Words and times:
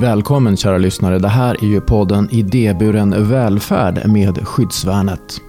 Välkommen 0.00 0.56
kära 0.56 0.78
lyssnare. 0.78 1.18
Det 1.18 1.28
här 1.28 1.64
är 1.64 1.66
ju 1.66 1.80
podden 1.80 2.28
Idéburen 2.30 3.28
välfärd 3.30 4.06
med 4.06 4.46
Skyddsvärnet. 4.46 5.40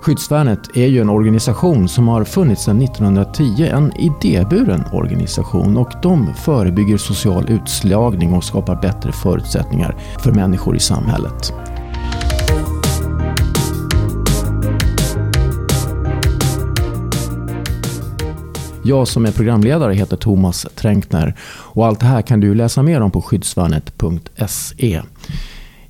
Skyddsvärnet 0.00 0.76
är 0.76 0.86
ju 0.86 1.00
en 1.00 1.10
organisation 1.10 1.88
som 1.88 2.08
har 2.08 2.24
funnits 2.24 2.64
sedan 2.64 2.82
1910. 2.82 3.68
En 3.72 3.92
idéburen 3.96 4.84
organisation 4.92 5.76
och 5.76 5.92
de 6.02 6.34
förebygger 6.34 6.96
social 6.96 7.50
utslagning 7.50 8.32
och 8.32 8.44
skapar 8.44 8.76
bättre 8.76 9.12
förutsättningar 9.12 9.96
för 10.18 10.32
människor 10.32 10.76
i 10.76 10.80
samhället. 10.80 11.52
Jag 18.88 19.08
som 19.08 19.26
är 19.26 19.32
programledare 19.32 19.94
heter 19.94 20.16
Thomas 20.16 20.66
Tränkner 20.74 21.34
och 21.50 21.86
allt 21.86 22.00
det 22.00 22.06
här 22.06 22.22
kan 22.22 22.40
du 22.40 22.54
läsa 22.54 22.82
mer 22.82 23.00
om 23.00 23.10
på 23.10 23.22
skyddsvärnet.se. 23.22 25.02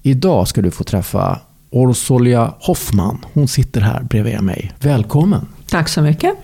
Idag 0.03 0.49
ska 0.49 0.63
du 0.63 0.71
få 0.71 0.85
träffa 0.85 1.41
Orsolja 1.71 2.55
Hoffman. 2.61 3.25
Hon 3.33 3.49
sitter 3.49 3.81
här 3.81 4.03
bredvid 4.03 4.43
mig. 4.43 4.73
Välkommen! 4.81 5.47
Tack 5.69 5.89
så 5.89 6.03
mycket. 6.03 6.35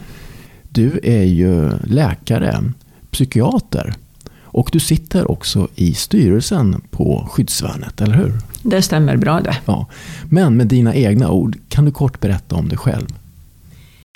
Du 0.63 1.01
är 1.03 1.23
ju 1.23 1.71
läkare, 1.85 2.73
psykiater 3.11 3.95
och 4.43 4.69
du 4.73 4.81
sitter 4.81 5.31
också 5.31 5.69
i 5.75 5.95
styrelsen 5.95 6.81
på 6.91 7.29
Skyddsvärnet, 7.31 8.01
eller 8.01 8.15
hur? 8.15 8.33
Det 8.63 8.83
stämmer 8.83 9.17
bra 9.17 9.41
det. 9.41 9.57
Ja. 9.65 9.87
Men 10.25 10.57
med 10.57 10.67
dina 10.67 10.95
egna 10.95 11.31
ord, 11.31 11.57
kan 11.69 11.85
du 11.85 11.91
kort 11.91 12.21
berätta 12.21 12.57
om 12.57 12.69
dig 12.69 12.79
själv? 12.79 13.07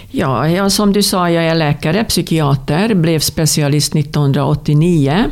Ja, 0.07 0.49
ja, 0.49 0.71
som 0.71 0.93
du 0.93 1.03
sa, 1.03 1.31
jag 1.31 1.45
är 1.45 1.55
läkare, 1.55 2.05
psykiater, 2.05 2.95
blev 2.95 3.19
specialist 3.19 3.97
1989. 3.97 5.25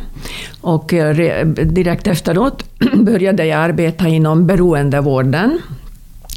Och 0.61 0.93
eh, 0.93 1.45
direkt 1.47 2.07
efteråt 2.07 2.63
började 2.93 3.45
jag 3.45 3.59
arbeta 3.59 4.07
inom 4.07 4.47
beroendevården. 4.47 5.59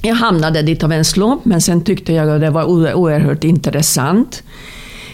Jag 0.02 0.14
hamnade 0.14 0.62
dit 0.62 0.84
av 0.84 0.92
en 0.92 1.05
slump, 1.05 1.44
men 1.44 1.60
sen 1.60 1.84
tyckte 1.84 2.12
jag 2.12 2.30
att 2.30 2.40
det 2.40 2.50
var 2.50 2.64
oerhört 2.94 3.44
intressant 3.44 4.42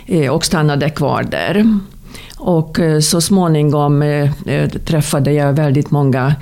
eh, 0.06 0.30
och 0.32 0.44
stannade 0.44 0.91
kvar 0.91 1.22
där. 1.22 1.78
Och 2.47 2.80
eh, 2.80 3.00
så 3.00 3.20
småningom 3.20 4.02
eh, 4.02 4.30
eh, 4.47 4.69
träffade 4.69 5.33
jag 5.33 5.52
väldigt 5.52 5.91
många 5.91 6.34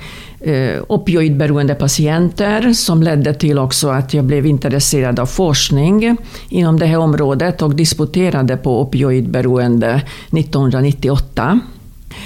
opioidberoende 0.87 1.75
patienter 1.75 2.73
som 2.73 3.03
ledde 3.03 3.33
till 3.33 3.59
också 3.59 3.89
att 3.89 4.13
jag 4.13 4.25
blev 4.25 4.45
intresserad 4.45 5.19
av 5.19 5.25
forskning 5.25 6.17
inom 6.49 6.79
det 6.79 6.85
här 6.85 6.97
området 6.97 7.61
och 7.61 7.75
disputerade 7.75 8.57
på 8.57 8.81
opioidberoende 8.81 10.01
1998. 10.31 11.59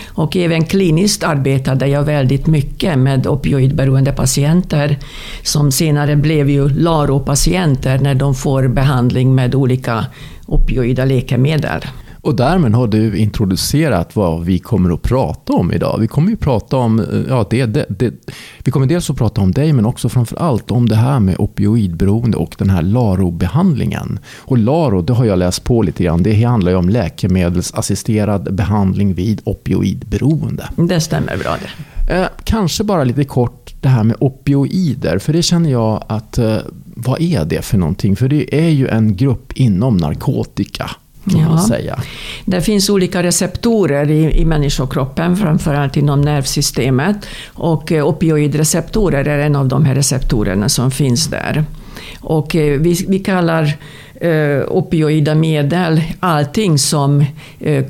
Och 0.07 0.35
även 0.35 0.65
kliniskt 0.65 1.23
arbetade 1.23 1.87
jag 1.87 2.03
väldigt 2.03 2.47
mycket 2.47 2.99
med 2.99 3.27
opioidberoende 3.27 4.11
patienter 4.11 4.97
som 5.43 5.71
senare 5.71 6.15
blev 6.15 6.49
ju 6.49 6.69
LARO-patienter 6.69 7.99
när 7.99 8.15
de 8.15 8.35
får 8.35 8.67
behandling 8.67 9.35
med 9.35 9.55
olika 9.55 10.05
opioida 10.45 11.05
läkemedel. 11.05 11.81
Och 12.21 12.35
därmed 12.35 12.75
har 12.75 12.87
du 12.87 13.17
introducerat 13.17 14.15
vad 14.15 14.45
vi 14.45 14.59
kommer 14.59 14.93
att 14.93 15.01
prata 15.01 15.53
om 15.53 15.73
idag. 15.73 15.97
Vi 15.99 16.07
kommer 16.07 16.29
ju 16.29 16.35
prata 16.35 16.77
om, 16.77 17.05
ja, 17.29 17.45
det, 17.49 17.65
det, 17.65 17.85
det, 17.89 18.13
vi 18.59 18.71
kommer 18.71 18.85
dels 18.85 19.09
att 19.09 19.17
prata 19.17 19.41
om 19.41 19.51
dig 19.51 19.73
men 19.73 19.85
också 19.85 20.09
framför 20.09 20.37
allt 20.37 20.71
om 20.71 20.89
det 20.89 20.95
här 20.95 21.19
med 21.19 21.35
opioidberoende 21.39 22.37
och 22.37 22.55
den 22.57 22.69
här 22.69 22.81
LARO-behandlingen. 22.81 24.19
Och 24.37 24.57
LARO, 24.57 25.01
det 25.01 25.13
har 25.13 25.25
jag 25.25 25.39
läst 25.39 25.63
på 25.63 25.81
lite 25.81 26.03
grann, 26.03 26.23
det 26.23 26.43
handlar 26.43 26.71
ju 26.71 26.77
om 26.77 26.89
läkemedelsassisterad 26.89 28.55
behandling 28.55 29.13
vid 29.13 29.41
opioidberoende. 29.43 30.69
Det 30.75 31.01
stämmer 31.01 31.37
bra 31.37 31.55
det. 31.61 32.13
Eh, 32.13 32.27
kanske 32.43 32.83
bara 32.83 33.03
lite 33.03 33.23
kort 33.23 33.75
det 33.81 33.89
här 33.89 34.03
med 34.03 34.15
opioider, 34.19 35.17
för 35.17 35.33
det 35.33 35.41
känner 35.41 35.71
jag 35.71 36.03
att, 36.07 36.37
eh, 36.37 36.57
vad 36.85 37.21
är 37.21 37.45
det 37.45 37.61
för 37.61 37.77
någonting? 37.77 38.15
För 38.15 38.27
det 38.27 38.55
är 38.65 38.69
ju 38.69 38.87
en 38.87 39.15
grupp 39.15 39.53
inom 39.53 39.97
narkotika 39.97 40.91
ja. 41.37 41.57
säga. 41.67 41.99
Det 42.45 42.61
finns 42.61 42.89
olika 42.89 43.23
receptorer 43.23 44.11
i, 44.11 44.41
i 44.41 44.45
människokroppen, 44.45 45.37
framförallt 45.37 45.97
inom 45.97 46.21
nervsystemet. 46.21 47.25
Och 47.47 47.91
eh, 47.91 48.07
opioidreceptorer 48.07 49.25
är 49.25 49.39
en 49.39 49.55
av 49.55 49.67
de 49.67 49.85
här 49.85 49.95
receptorerna 49.95 50.69
som 50.69 50.91
finns 50.91 51.27
där. 51.27 51.63
Och 52.19 52.55
eh, 52.55 52.79
vi, 52.79 53.05
vi 53.07 53.19
kallar 53.19 53.73
eh, 54.21 54.63
opioida 54.67 55.35
medel 55.35 56.01
allting 56.19 56.77
som 56.77 57.25
eh, 57.59 57.85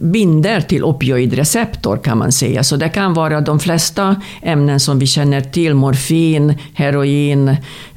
binder 0.00 0.60
till 0.60 0.84
opioidreceptor 0.84 1.96
kan 1.96 2.18
man 2.18 2.32
säga. 2.32 2.64
Så 2.64 2.76
det 2.76 2.88
kan 2.88 3.14
vara 3.14 3.40
de 3.40 3.60
flesta 3.60 4.16
ämnen 4.42 4.80
som 4.80 4.98
vi 4.98 5.06
känner 5.06 5.40
till, 5.40 5.74
morfin, 5.74 6.54
heroin, 6.74 7.48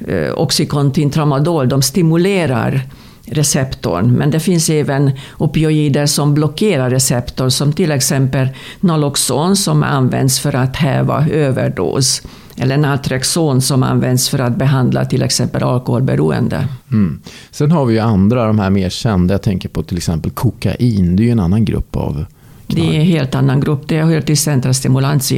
eh, 0.06 0.32
Oxycontin, 0.34 1.10
tramadol, 1.10 1.68
de 1.68 1.82
stimulerar 1.82 2.80
receptorn. 3.26 4.12
Men 4.12 4.30
det 4.30 4.40
finns 4.40 4.70
även 4.70 5.10
opioider 5.38 6.06
som 6.06 6.34
blockerar 6.34 6.90
receptorn, 6.90 7.50
som 7.50 7.72
till 7.72 7.90
exempel 7.90 8.48
Naloxon 8.80 9.56
som 9.56 9.82
används 9.82 10.40
för 10.40 10.56
att 10.56 10.76
häva 10.76 11.28
överdos. 11.28 12.22
Eller 12.56 12.76
Naltrexon 12.76 13.60
som 13.60 13.82
används 13.82 14.28
för 14.28 14.38
att 14.38 14.56
behandla 14.56 15.04
till 15.04 15.22
exempel 15.22 15.62
alkoholberoende. 15.62 16.68
Mm. 16.90 17.20
Sen 17.50 17.70
har 17.72 17.86
vi 17.86 17.94
ju 17.94 18.00
andra, 18.00 18.46
de 18.46 18.58
här 18.58 18.70
mer 18.70 18.88
kända. 18.88 19.34
Jag 19.34 19.42
tänker 19.42 19.68
på 19.68 19.82
till 19.82 19.96
exempel 19.96 20.30
kokain. 20.30 21.16
Det 21.16 21.22
är 21.22 21.24
ju 21.24 21.30
en 21.30 21.40
annan 21.40 21.64
grupp 21.64 21.96
av 21.96 22.12
knark. 22.12 22.28
Det 22.66 22.96
är 22.96 23.00
en 23.00 23.06
helt 23.06 23.34
annan 23.34 23.60
grupp. 23.60 23.88
Det 23.88 24.02
hör 24.02 24.20
till 24.20 24.38
centra 24.38 24.72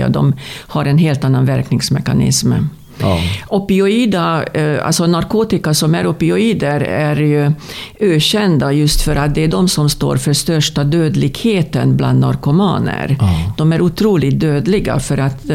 De 0.08 0.34
har 0.58 0.84
en 0.84 0.98
helt 0.98 1.24
annan 1.24 1.46
verkningsmekanism. 1.46 2.52
Ja. 3.00 3.20
Opioida, 3.48 4.44
eh, 4.54 4.86
alltså 4.86 5.06
narkotika 5.06 5.74
som 5.74 5.94
är 5.94 6.06
opioider 6.06 6.80
är 6.80 7.16
ju 7.16 7.52
ökända 8.00 8.72
just 8.72 9.02
för 9.02 9.16
att 9.16 9.34
det 9.34 9.44
är 9.44 9.48
de 9.48 9.68
som 9.68 9.90
står 9.90 10.16
för 10.16 10.32
största 10.32 10.84
dödligheten 10.84 11.96
bland 11.96 12.20
narkomaner. 12.20 13.16
Ja. 13.20 13.52
De 13.56 13.72
är 13.72 13.80
otroligt 13.80 14.40
dödliga 14.40 14.98
för 14.98 15.18
att 15.18 15.50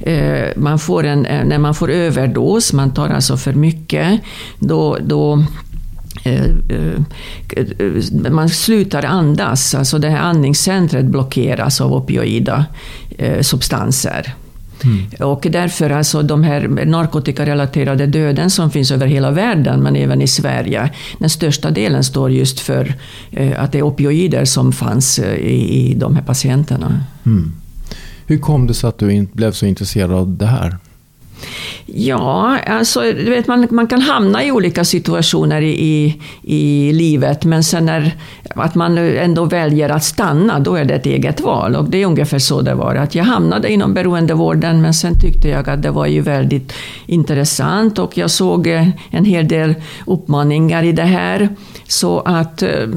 eh, 0.00 0.46
man 0.56 0.78
får 0.78 1.04
en, 1.04 1.26
eh, 1.26 1.44
när 1.44 1.58
man 1.58 1.74
får 1.74 1.90
överdos, 1.90 2.72
man 2.72 2.94
tar 2.94 3.08
alltså 3.08 3.36
för 3.36 3.52
mycket, 3.52 4.20
då, 4.58 4.98
då 5.00 5.44
man 8.30 8.48
slutar 8.48 9.04
andas, 9.04 9.74
alltså 9.74 9.98
det 9.98 10.10
här 10.10 10.18
andningscentret 10.18 11.04
blockeras 11.04 11.80
av 11.80 11.94
opioida 11.94 12.64
substanser. 13.40 14.34
Mm. 14.84 15.30
Och 15.32 15.46
därför 15.50 15.90
alltså 15.90 16.22
de 16.22 16.42
här 16.42 16.68
narkotikarelaterade 16.68 18.06
döden 18.06 18.50
som 18.50 18.70
finns 18.70 18.90
över 18.90 19.06
hela 19.06 19.30
världen, 19.30 19.80
men 19.80 19.96
även 19.96 20.22
i 20.22 20.26
Sverige, 20.26 20.90
den 21.18 21.30
största 21.30 21.70
delen 21.70 22.04
står 22.04 22.30
just 22.30 22.60
för 22.60 22.94
eh, 23.30 23.62
att 23.62 23.72
det 23.72 23.78
är 23.78 23.82
opioider 23.82 24.44
som 24.44 24.72
fanns 24.72 25.18
eh, 25.18 25.34
i, 25.34 25.90
i 25.90 25.94
de 25.94 26.16
här 26.16 26.22
patienterna. 26.22 27.00
Mm. 27.26 27.52
Hur 28.26 28.38
kom 28.38 28.66
det 28.66 28.74
sig 28.74 28.88
att 28.88 28.98
du 28.98 29.26
blev 29.32 29.52
så 29.52 29.66
intresserad 29.66 30.12
av 30.12 30.36
det 30.36 30.46
här? 30.46 30.76
Ja, 31.86 32.58
alltså, 32.66 33.00
du 33.00 33.30
vet, 33.30 33.46
man, 33.46 33.68
man 33.70 33.86
kan 33.86 34.00
hamna 34.00 34.44
i 34.44 34.50
olika 34.50 34.84
situationer 34.84 35.62
i, 35.62 36.20
i 36.42 36.92
livet, 36.92 37.44
men 37.44 37.64
sen 37.64 37.86
när 37.86 38.16
att 38.54 38.74
man 38.74 38.98
ändå 38.98 39.44
väljer 39.44 39.88
att 39.88 40.04
stanna, 40.04 40.60
då 40.60 40.74
är 40.74 40.84
det 40.84 40.94
ett 40.94 41.06
eget 41.06 41.40
val. 41.40 41.76
Och 41.76 41.90
det 41.90 42.02
är 42.02 42.06
ungefär 42.06 42.38
så 42.38 42.60
det 42.60 42.74
var. 42.74 42.94
Att 42.94 43.14
jag 43.14 43.24
hamnade 43.24 43.72
inom 43.72 43.94
beroendevården, 43.94 44.82
men 44.82 44.94
sen 44.94 45.20
tyckte 45.20 45.48
jag 45.48 45.68
att 45.68 45.82
det 45.82 45.90
var 45.90 46.06
ju 46.06 46.20
väldigt 46.20 46.72
intressant 47.06 47.98
och 47.98 48.18
jag 48.18 48.30
såg 48.30 48.66
eh, 48.66 48.88
en 49.10 49.24
hel 49.24 49.48
del 49.48 49.74
uppmaningar 50.06 50.82
i 50.82 50.92
det 50.92 51.02
här. 51.02 51.48
Så 51.88 52.20
att, 52.20 52.62
eh, 52.62 52.88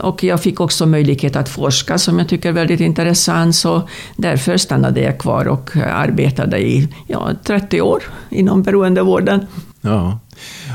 och 0.00 0.24
jag 0.24 0.42
fick 0.42 0.60
också 0.60 0.86
möjlighet 0.86 1.36
att 1.36 1.48
forska 1.48 1.98
som 1.98 2.18
jag 2.18 2.28
tycker 2.28 2.48
är 2.48 2.52
väldigt 2.52 2.80
intressant, 2.80 3.56
så 3.56 3.88
därför 4.16 4.56
stannade 4.56 5.00
jag 5.00 5.18
kvar 5.18 5.48
och 5.48 5.76
arbetade 5.76 6.58
i 6.58 6.88
ja, 7.06 7.30
30 7.44 7.80
år 7.80 8.02
inom 8.30 8.62
beroendevården. 8.62 9.46
Ja. 9.80 10.18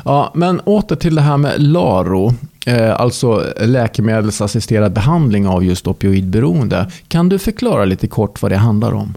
ja, 0.05 0.31
men 0.35 0.59
åter 0.59 0.95
till 0.95 1.15
det 1.15 1.21
här 1.21 1.37
med 1.37 1.61
LARO, 1.61 2.33
Eh, 2.65 3.01
alltså 3.01 3.43
läkemedelsassisterad 3.61 4.93
behandling 4.93 5.47
av 5.47 5.63
just 5.63 5.87
opioidberoende. 5.87 6.91
Kan 7.07 7.29
du 7.29 7.39
förklara 7.39 7.85
lite 7.85 8.07
kort 8.07 8.41
vad 8.41 8.51
det 8.51 8.57
handlar 8.57 8.93
om? 8.93 9.13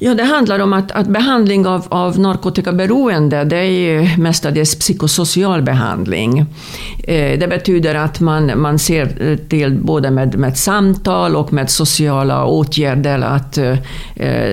Ja, 0.00 0.14
det 0.14 0.24
handlar 0.24 0.58
om 0.58 0.72
att, 0.72 0.92
att 0.92 1.06
behandling 1.06 1.66
av, 1.66 1.86
av 1.88 2.18
narkotikaberoende, 2.18 3.44
det 3.44 3.56
är 3.56 3.62
ju 3.62 4.16
mestadels 4.18 4.78
psykosocial 4.78 5.62
behandling. 5.62 6.38
Eh, 7.04 7.38
det 7.38 7.48
betyder 7.50 7.94
att 7.94 8.20
man, 8.20 8.60
man 8.60 8.78
ser 8.78 9.36
till 9.48 9.74
både 9.74 10.10
med, 10.10 10.38
med 10.38 10.58
samtal 10.58 11.36
och 11.36 11.52
med 11.52 11.70
sociala 11.70 12.44
åtgärder 12.44 13.20
att 13.20 13.58
eh, 13.58 13.76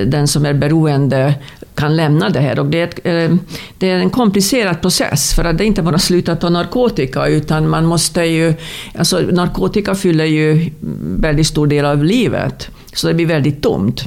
den 0.07 0.27
som 0.27 0.45
är 0.45 0.53
beroende 0.53 1.33
kan 1.75 1.95
lämna 1.95 2.29
det 2.29 2.39
här. 2.39 2.59
Och 2.59 2.65
det, 2.65 2.79
är 2.79 2.83
ett, 2.83 2.99
eh, 3.03 3.37
det 3.77 3.89
är 3.89 3.95
en 3.95 4.09
komplicerad 4.09 4.81
process, 4.81 5.33
för 5.33 5.45
att 5.45 5.57
det 5.57 5.63
är 5.63 5.65
inte 5.65 5.81
bara 5.81 5.99
sluta 5.99 6.35
ta 6.35 6.49
narkotika, 6.49 7.27
utan 7.27 7.69
man 7.69 7.85
måste 7.85 8.21
ju... 8.21 8.53
Alltså, 8.97 9.19
narkotika 9.19 9.95
fyller 9.95 10.25
ju 10.25 10.71
väldigt 11.19 11.47
stor 11.47 11.67
del 11.67 11.85
av 11.85 12.03
livet, 12.03 12.69
så 12.93 13.07
det 13.07 13.13
blir 13.13 13.25
väldigt 13.25 13.61
tomt. 13.61 14.05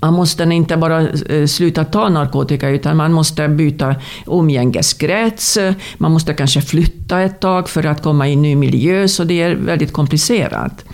Man 0.00 0.14
måste 0.14 0.42
inte 0.42 0.76
bara 0.76 1.08
eh, 1.08 1.46
sluta 1.46 1.84
ta 1.84 2.08
narkotika 2.08 2.68
utan 2.68 2.96
man 2.96 3.12
måste 3.12 3.48
byta 3.48 3.94
umgängeskrets. 4.26 5.58
Man 5.98 6.12
måste 6.12 6.34
kanske 6.34 6.60
flytta 6.60 7.20
ett 7.20 7.40
tag 7.40 7.68
för 7.68 7.86
att 7.86 8.02
komma 8.02 8.28
i 8.28 8.32
en 8.32 8.42
ny 8.42 8.56
miljö, 8.56 9.08
så 9.08 9.24
det 9.24 9.42
är 9.42 9.54
väldigt 9.54 9.92
komplicerat. 9.92 10.84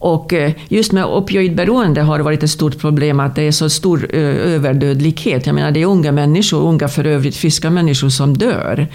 Och 0.00 0.32
eh, 0.32 0.52
just 0.68 0.92
med 0.92 1.04
opioidberoende 1.04 2.02
har 2.02 2.18
det 2.18 2.24
varit 2.24 2.42
ett 2.42 2.50
stort 2.50 2.78
problem 2.78 3.20
att 3.20 3.36
det 3.36 3.42
är 3.42 3.52
så 3.52 3.70
stor 3.70 4.06
eh, 4.14 4.20
överdödlighet. 4.54 5.46
Jag 5.46 5.54
menar, 5.54 5.70
det 5.70 5.82
är 5.82 5.86
unga 5.86 6.12
människor, 6.12 6.62
unga 6.62 6.88
för 6.88 7.06
övrigt 7.06 7.36
friska 7.36 7.70
människor 7.70 8.08
som 8.08 8.38
dör. 8.38 8.88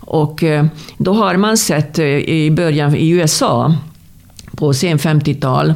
Och 0.00 0.42
eh, 0.42 0.64
då 0.96 1.12
har 1.12 1.36
man 1.36 1.56
sett 1.56 1.98
i 1.98 2.50
början 2.50 2.96
i 2.96 3.10
USA 3.10 3.74
på 4.56 4.74
sen 4.74 4.98
50-tal 4.98 5.74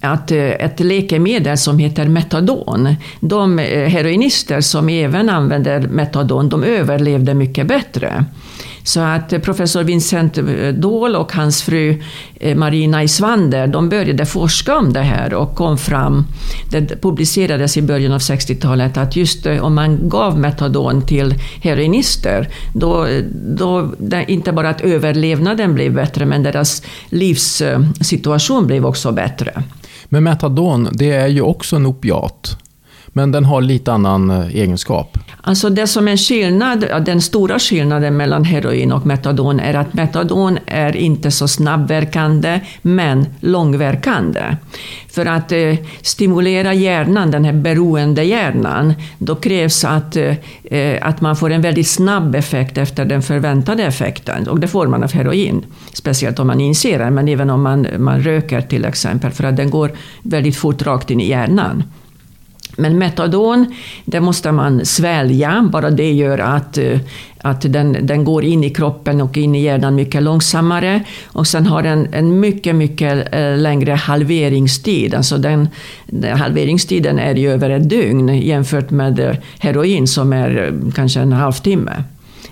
att 0.00 0.30
ett 0.30 0.80
läkemedel 0.80 1.58
som 1.58 1.78
heter 1.78 2.08
metadon, 2.08 2.96
de 3.20 3.58
heroinister 3.58 4.60
som 4.60 4.88
även 4.88 5.30
använder 5.30 5.80
metadon, 5.80 6.48
de 6.48 6.64
överlevde 6.64 7.34
mycket 7.34 7.66
bättre. 7.66 8.24
Så 8.86 9.00
att 9.00 9.32
eh, 9.32 9.40
professor 9.40 9.82
Vincent 9.82 10.38
eh, 10.38 10.44
Dahl 10.74 11.16
och 11.16 11.32
hans 11.32 11.62
fru 11.62 12.02
eh, 12.34 12.56
Marina 12.56 13.02
Isvander, 13.02 13.66
de 13.66 13.88
började 13.88 14.26
forska 14.26 14.76
om 14.76 14.92
det 14.92 15.00
här 15.00 15.34
och 15.34 15.54
kom 15.54 15.78
fram, 15.78 16.24
det 16.70 17.02
publicerades 17.02 17.76
i 17.76 17.82
början 17.82 18.12
av 18.12 18.18
60-talet, 18.18 18.96
att 18.96 19.16
just 19.16 19.46
om 19.46 19.74
man 19.74 20.08
gav 20.08 20.38
metadon 20.38 21.02
till 21.02 21.34
heroinister, 21.62 22.48
då, 22.74 23.06
då 23.48 23.90
inte 24.26 24.52
bara 24.52 24.68
att 24.68 24.80
överlevnaden 24.80 25.74
blev 25.74 25.94
bättre, 25.94 26.26
men 26.26 26.42
deras 26.42 26.82
livssituation 27.08 28.66
blev 28.66 28.86
också 28.86 29.12
bättre. 29.12 29.62
Men 30.08 30.24
metadon, 30.24 30.88
det 30.92 31.10
är 31.10 31.28
ju 31.28 31.40
också 31.40 31.76
en 31.76 31.86
opiat. 31.86 32.56
Men 33.08 33.32
den 33.32 33.44
har 33.44 33.60
lite 33.60 33.92
annan 33.92 34.30
egenskap. 34.30 35.18
Alltså 35.48 35.70
det 35.70 35.86
som 35.86 36.08
är 36.08 36.16
skillnad, 36.16 37.04
den 37.04 37.20
stora 37.20 37.58
skillnaden 37.58 38.16
mellan 38.16 38.44
heroin 38.44 38.92
och 38.92 39.06
metadon 39.06 39.60
är 39.60 39.74
att 39.74 39.94
metadon 39.94 40.58
är 40.66 40.96
inte 40.96 41.30
så 41.30 41.48
snabbverkande, 41.48 42.60
men 42.82 43.26
långverkande. 43.40 44.56
För 45.08 45.26
att 45.26 45.52
eh, 45.52 45.74
stimulera 46.02 46.74
hjärnan, 46.74 47.30
den 47.30 47.44
här 47.44 47.52
beroende 47.52 48.22
hjärnan, 48.24 48.94
då 49.18 49.34
krävs 49.34 49.84
att, 49.84 50.16
eh, 50.16 50.34
eh, 50.64 51.06
att 51.08 51.20
man 51.20 51.36
får 51.36 51.50
en 51.50 51.62
väldigt 51.62 51.88
snabb 51.88 52.34
effekt 52.34 52.78
efter 52.78 53.04
den 53.04 53.22
förväntade 53.22 53.84
effekten. 53.84 54.48
Och 54.48 54.60
det 54.60 54.68
får 54.68 54.86
man 54.86 55.04
av 55.04 55.12
heroin, 55.12 55.64
speciellt 55.92 56.38
om 56.38 56.46
man 56.46 56.60
injicerar, 56.60 57.10
men 57.10 57.28
även 57.28 57.50
om 57.50 57.62
man, 57.62 57.86
man 57.98 58.22
röker 58.22 58.60
till 58.60 58.84
exempel, 58.84 59.30
för 59.30 59.44
att 59.44 59.56
den 59.56 59.70
går 59.70 59.90
väldigt 60.22 60.56
fort 60.56 60.82
rakt 60.82 61.10
in 61.10 61.20
i 61.20 61.28
hjärnan. 61.28 61.82
Men 62.76 62.98
metadon, 62.98 63.74
det 64.04 64.20
måste 64.20 64.52
man 64.52 64.84
svälja, 64.84 65.68
bara 65.72 65.90
det 65.90 66.12
gör 66.12 66.38
att, 66.38 66.78
eh, 66.78 66.98
att 67.40 67.72
den, 67.72 67.96
den 68.02 68.24
går 68.24 68.44
in 68.44 68.64
i 68.64 68.70
kroppen 68.70 69.20
och 69.20 69.36
in 69.36 69.54
i 69.54 69.62
hjärnan 69.62 69.94
mycket 69.94 70.22
långsammare. 70.22 71.04
Och 71.26 71.46
sen 71.46 71.66
har 71.66 71.82
den 71.82 72.08
en 72.12 72.40
mycket, 72.40 72.74
mycket 72.74 73.34
eh, 73.34 73.56
längre 73.56 73.92
halveringstid. 73.92 75.14
Alltså 75.14 75.38
den, 75.38 75.68
den 76.06 76.38
halveringstiden 76.38 77.18
är 77.18 77.34
ju 77.34 77.50
över 77.50 77.70
ett 77.70 77.88
dygn 77.88 78.28
jämfört 78.28 78.90
med 78.90 79.20
eh, 79.20 79.36
heroin 79.58 80.06
som 80.06 80.32
är 80.32 80.74
kanske 80.94 81.20
en 81.20 81.32
halvtimme 81.32 82.04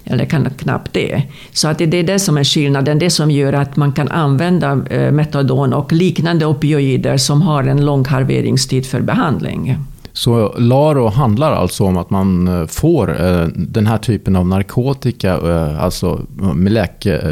eller 0.07 0.25
kan, 0.25 0.51
knappt 0.59 0.93
det. 0.93 1.23
Så 1.53 1.69
att 1.69 1.79
det 1.79 1.95
är 1.95 2.03
det 2.03 2.19
som 2.19 2.39
är 2.39 2.45
skillnaden, 2.45 2.99
det 2.99 3.11
som 3.11 3.31
gör 3.31 3.53
att 3.53 3.77
man 3.77 3.93
kan 3.93 4.09
använda 4.09 4.75
metadon 5.13 5.73
och 5.73 5.93
liknande 5.93 6.47
opioider 6.47 7.17
som 7.17 7.43
har 7.43 7.65
en 7.65 7.85
lång 7.85 8.05
halveringstid 8.05 8.87
för 8.87 9.01
behandling. 9.01 9.79
Så 10.17 10.55
LARO 10.59 11.09
handlar 11.09 11.53
alltså 11.53 11.85
om 11.85 11.97
att 11.97 12.11
man 12.11 12.49
eh, 12.49 12.67
får 12.67 13.23
eh, 13.27 13.47
den 13.57 13.87
här 13.87 13.99
typen 13.99 14.37
av 14.37 14.47
narkotika, 14.47 15.33
eh, 15.35 15.83
alltså 15.83 16.21
med 16.55 16.73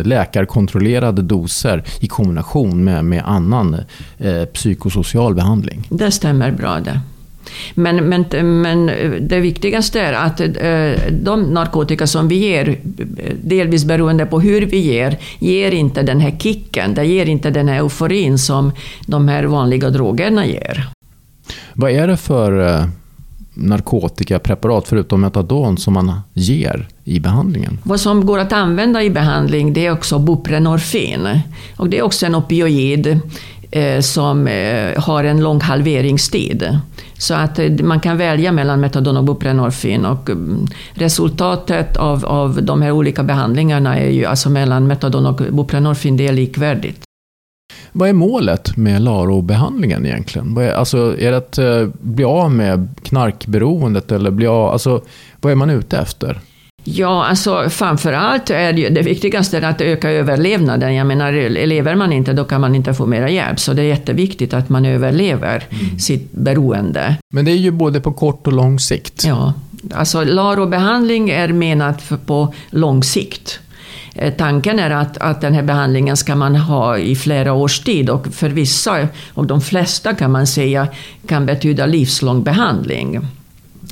läkarkontrollerade 0.04 1.22
doser 1.22 1.84
i 2.00 2.08
kombination 2.08 2.84
med, 2.84 3.04
med 3.04 3.22
annan 3.26 3.76
psykosocial 4.52 5.34
behandling. 5.34 5.86
Det 5.88 6.10
stämmer 6.10 6.50
bra 6.50 6.80
det. 6.80 7.00
Men, 7.74 7.96
men, 8.08 8.24
men 8.60 8.86
det 9.20 9.40
viktigaste 9.40 10.00
är 10.00 10.12
att 10.12 10.40
de 11.10 11.42
narkotika 11.42 12.06
som 12.06 12.28
vi 12.28 12.36
ger, 12.36 12.78
delvis 13.42 13.84
beroende 13.84 14.26
på 14.26 14.40
hur 14.40 14.66
vi 14.66 14.78
ger, 14.78 15.18
ger 15.38 15.70
inte 15.70 16.02
den 16.02 16.20
här 16.20 16.36
kicken, 16.38 16.94
det 16.94 17.04
ger 17.04 17.26
inte 17.26 17.50
den 17.50 17.68
här 17.68 17.76
euforin 17.76 18.38
som 18.38 18.72
de 19.06 19.28
här 19.28 19.44
vanliga 19.44 19.90
drogerna 19.90 20.46
ger. 20.46 20.92
Vad 21.74 21.90
är 21.90 22.06
det 22.06 22.16
för 22.16 22.68
eh, 22.68 22.86
narkotikapreparat 23.54 24.88
förutom 24.88 25.20
metadon 25.20 25.76
som 25.78 25.94
man 25.94 26.20
ger 26.32 26.88
i 27.04 27.20
behandlingen? 27.20 27.78
Vad 27.84 28.00
som 28.00 28.26
går 28.26 28.38
att 28.38 28.52
använda 28.52 29.02
i 29.02 29.10
behandling 29.10 29.72
det 29.72 29.86
är 29.86 29.92
också 29.92 30.18
buprenorfin. 30.18 31.40
Och 31.76 31.88
det 31.88 31.98
är 31.98 32.02
också 32.02 32.26
en 32.26 32.34
opioid 32.34 33.20
eh, 33.70 34.00
som 34.00 34.46
eh, 34.46 35.02
har 35.02 35.24
en 35.24 35.40
lång 35.40 35.60
halveringstid. 35.60 36.78
Så 37.18 37.34
att 37.34 37.58
eh, 37.58 37.70
man 37.70 38.00
kan 38.00 38.18
välja 38.18 38.52
mellan 38.52 38.80
metadon 38.80 39.16
och 39.16 39.24
buprenorfin. 39.24 40.04
Och 40.04 40.30
mm, 40.30 40.66
resultatet 40.94 41.96
av, 41.96 42.24
av 42.24 42.62
de 42.62 42.82
här 42.82 42.90
olika 42.92 43.22
behandlingarna 43.22 43.98
är 43.98 44.10
ju 44.10 44.24
alltså 44.24 44.50
mellan 44.50 44.86
metadon 44.86 45.26
och 45.26 45.42
buprenorfin 45.50 46.16
det 46.16 46.28
är 46.28 46.32
likvärdigt. 46.32 47.02
Vad 47.92 48.08
är 48.08 48.12
målet 48.12 48.76
med 48.76 49.02
LARO-behandlingen 49.02 50.06
egentligen? 50.06 50.56
Är, 50.56 50.72
alltså, 50.72 51.16
är 51.18 51.30
det 51.30 51.36
att 51.36 51.58
uh, 51.58 51.88
bli 52.00 52.24
av 52.24 52.50
med 52.50 52.88
knarkberoendet 53.02 54.12
eller 54.12 54.30
bli 54.30 54.46
av, 54.46 54.72
alltså, 54.72 55.02
vad 55.40 55.52
är 55.52 55.56
man 55.56 55.70
ute 55.70 55.98
efter? 55.98 56.40
Ja, 56.84 57.24
alltså 57.24 57.70
framförallt 57.70 58.50
är 58.50 58.72
det, 58.72 58.88
det 58.88 59.02
viktigaste 59.02 59.68
att 59.68 59.80
öka 59.80 60.10
överlevnaden. 60.10 60.94
Jag 60.94 61.06
menar, 61.06 61.48
lever 61.66 61.94
man 61.94 62.12
inte 62.12 62.32
då 62.32 62.44
kan 62.44 62.60
man 62.60 62.74
inte 62.74 62.94
få 62.94 63.06
mera 63.06 63.30
hjälp. 63.30 63.60
Så 63.60 63.72
det 63.72 63.82
är 63.82 63.86
jätteviktigt 63.86 64.54
att 64.54 64.68
man 64.68 64.84
överlever 64.84 65.64
mm. 65.70 65.98
sitt 65.98 66.32
beroende. 66.32 67.16
Men 67.32 67.44
det 67.44 67.50
är 67.50 67.56
ju 67.56 67.70
både 67.70 68.00
på 68.00 68.12
kort 68.12 68.46
och 68.46 68.52
lång 68.52 68.78
sikt. 68.78 69.24
Ja, 69.24 69.52
alltså 69.94 70.24
LARO-behandling 70.24 71.30
är 71.30 71.48
menat 71.48 72.02
för 72.02 72.16
på 72.16 72.54
lång 72.70 73.02
sikt. 73.02 73.60
Eh, 74.14 74.32
tanken 74.34 74.78
är 74.78 74.90
att, 74.90 75.18
att 75.18 75.40
den 75.40 75.54
här 75.54 75.62
behandlingen 75.62 76.16
ska 76.16 76.36
man 76.36 76.56
ha 76.56 76.98
i 76.98 77.16
flera 77.16 77.52
års 77.52 77.80
tid 77.80 78.10
och 78.10 78.26
för 78.26 78.48
vissa, 78.48 79.08
och 79.34 79.46
de 79.46 79.60
flesta 79.60 80.14
kan 80.14 80.32
man 80.32 80.46
säga, 80.46 80.88
kan 81.26 81.46
betyda 81.46 81.86
livslång 81.86 82.42
behandling. 82.42 83.20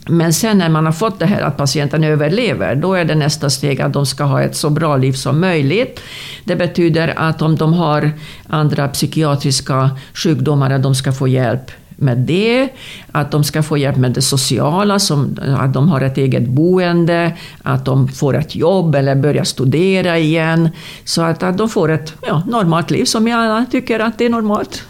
Men 0.06 0.32
sen 0.32 0.58
när 0.58 0.68
man 0.68 0.86
har 0.86 0.92
fått 0.92 1.18
det 1.18 1.26
här 1.26 1.42
att 1.42 1.56
patienten 1.56 2.04
överlever, 2.04 2.74
då 2.74 2.94
är 2.94 3.04
det 3.04 3.14
nästa 3.14 3.50
steg 3.50 3.80
att 3.80 3.92
de 3.92 4.06
ska 4.06 4.24
ha 4.24 4.42
ett 4.42 4.56
så 4.56 4.70
bra 4.70 4.96
liv 4.96 5.12
som 5.12 5.40
möjligt. 5.40 6.00
Det 6.44 6.56
betyder 6.56 7.18
att 7.18 7.42
om 7.42 7.56
de 7.56 7.72
har 7.72 8.12
andra 8.46 8.88
psykiatriska 8.88 9.90
sjukdomar, 10.14 10.70
att 10.70 10.82
de 10.82 10.94
ska 10.94 11.12
få 11.12 11.28
hjälp 11.28 11.70
med 12.00 12.18
det, 12.18 12.68
att 13.12 13.30
de 13.30 13.44
ska 13.44 13.62
få 13.62 13.78
hjälp 13.78 13.96
med 13.96 14.12
det 14.12 14.22
sociala, 14.22 14.98
som 14.98 15.36
att 15.58 15.72
de 15.72 15.88
har 15.88 16.00
ett 16.00 16.18
eget 16.18 16.48
boende, 16.48 17.32
att 17.62 17.84
de 17.84 18.08
får 18.08 18.36
ett 18.36 18.54
jobb 18.54 18.94
eller 18.94 19.14
börjar 19.14 19.44
studera 19.44 20.18
igen. 20.18 20.68
Så 21.04 21.22
att, 21.22 21.42
att 21.42 21.58
de 21.58 21.68
får 21.68 21.90
ett 21.90 22.14
ja, 22.26 22.42
normalt 22.46 22.90
liv 22.90 23.04
som 23.04 23.24
vi 23.24 23.32
alla 23.32 23.66
tycker 23.70 24.00
att 24.00 24.18
det 24.18 24.24
är 24.24 24.30
normalt. 24.30 24.84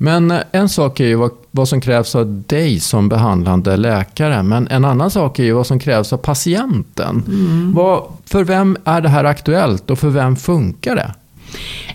Men 0.00 0.34
en 0.52 0.68
sak 0.68 1.00
är 1.00 1.06
ju 1.06 1.14
vad, 1.14 1.30
vad, 1.50 1.68
som 1.68 1.80
krävs 1.80 2.14
av 2.14 2.42
dig 2.46 2.80
som 2.80 3.08
behandlande 3.08 3.76
läkare, 3.76 4.42
men 4.42 4.68
en 4.68 4.84
annan 4.84 5.10
sak 5.10 5.38
är 5.38 5.44
ju 5.44 5.52
vad 5.52 5.66
som 5.66 5.78
krävs 5.78 6.12
av 6.12 6.16
patienten. 6.16 7.22
Mm. 7.28 7.72
Vad, 7.74 8.02
för 8.24 8.44
vem 8.44 8.76
är 8.84 9.00
det 9.00 9.08
här 9.08 9.24
aktuellt 9.24 9.90
och 9.90 9.98
för 9.98 10.08
vem 10.08 10.36
funkar 10.36 10.96
det? 10.96 11.14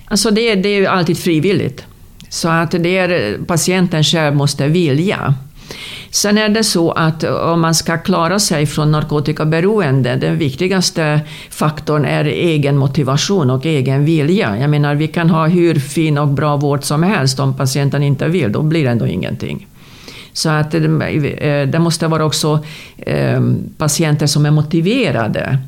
Alltså 0.05 0.31
det, 0.31 0.55
det 0.55 0.69
är 0.69 0.79
ju 0.79 0.85
alltid 0.85 1.17
frivilligt. 1.17 1.85
Så 2.33 2.49
att 2.49 2.71
det 2.71 2.97
är 2.97 3.37
patienten 3.45 4.03
själv 4.03 4.35
måste 4.35 4.67
vilja. 4.67 5.33
Sen 6.09 6.37
är 6.37 6.49
det 6.49 6.63
så 6.63 6.91
att 6.91 7.23
om 7.23 7.61
man 7.61 7.75
ska 7.75 7.97
klara 7.97 8.39
sig 8.39 8.65
från 8.65 8.91
narkotikaberoende, 8.91 10.15
den 10.15 10.37
viktigaste 10.37 11.21
faktorn 11.49 12.05
är 12.05 12.25
egen 12.25 12.77
motivation 12.77 13.49
och 13.49 13.65
egen 13.65 14.05
vilja. 14.05 14.57
Jag 14.59 14.69
menar, 14.69 14.95
vi 14.95 15.07
kan 15.07 15.29
ha 15.29 15.47
hur 15.47 15.75
fin 15.75 16.17
och 16.17 16.27
bra 16.27 16.57
vård 16.57 16.83
som 16.83 17.03
helst, 17.03 17.39
om 17.39 17.57
patienten 17.57 18.03
inte 18.03 18.27
vill, 18.27 18.51
då 18.51 18.61
blir 18.61 18.83
det 18.83 18.89
ändå 18.89 19.07
ingenting. 19.07 19.67
Så 20.33 20.49
att 20.49 20.71
det, 20.71 20.85
eh, 21.37 21.67
det 21.67 21.79
måste 21.79 22.07
vara 22.07 22.25
också 22.25 22.59
eh, 22.97 23.41
patienter 23.77 24.27
som 24.27 24.45
är 24.45 24.51
motiverade 24.51 25.59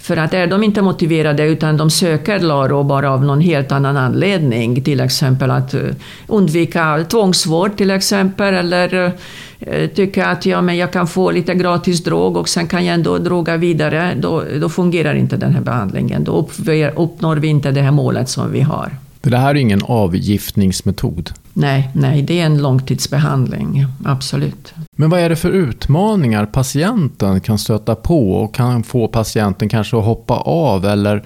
för 0.00 0.16
att 0.16 0.34
är 0.34 0.46
de 0.46 0.64
inte 0.64 0.82
motiverade 0.82 1.44
utan 1.44 1.76
de 1.76 1.90
söker 1.90 2.40
LARO 2.40 2.82
bara 2.82 3.10
av 3.10 3.24
någon 3.24 3.40
helt 3.40 3.72
annan 3.72 3.96
anledning, 3.96 4.82
till 4.82 5.00
exempel 5.00 5.50
att 5.50 5.74
eh, 5.74 5.80
undvika 6.26 7.04
tvångsvård 7.10 7.76
till 7.76 7.90
exempel, 7.90 8.54
eller 8.54 9.12
eh, 9.58 9.88
tycka 9.88 10.26
att 10.26 10.46
ja, 10.46 10.62
men 10.62 10.76
jag 10.76 10.92
kan 10.92 11.06
få 11.06 11.30
lite 11.30 11.54
gratis 11.54 12.04
drog 12.04 12.36
och 12.36 12.48
sen 12.48 12.66
kan 12.66 12.84
jag 12.84 12.94
ändå 12.94 13.18
droga 13.18 13.56
vidare, 13.56 14.14
då, 14.16 14.44
då 14.60 14.68
fungerar 14.68 15.14
inte 15.14 15.36
den 15.36 15.54
här 15.54 15.60
behandlingen. 15.60 16.24
Då 16.24 16.48
uppnår 16.96 17.36
vi 17.36 17.48
inte 17.48 17.70
det 17.70 17.82
här 17.82 17.90
målet 17.90 18.28
som 18.28 18.52
vi 18.52 18.60
har. 18.60 18.90
För 19.22 19.30
det 19.30 19.38
här 19.38 19.50
är 19.50 19.54
ingen 19.54 19.82
avgiftningsmetod? 19.82 21.30
Nej, 21.60 21.90
nej, 21.92 22.22
det 22.22 22.40
är 22.40 22.46
en 22.46 22.62
långtidsbehandling, 22.62 23.86
absolut. 24.04 24.74
Men 24.96 25.10
vad 25.10 25.20
är 25.20 25.28
det 25.28 25.36
för 25.36 25.50
utmaningar 25.50 26.46
patienten 26.46 27.40
kan 27.40 27.58
stöta 27.58 27.94
på 27.94 28.32
och 28.32 28.54
kan 28.54 28.82
få 28.82 29.08
patienten 29.08 29.68
kanske 29.68 29.96
att 29.96 30.04
hoppa 30.04 30.34
av 30.36 30.84
eller 30.84 31.24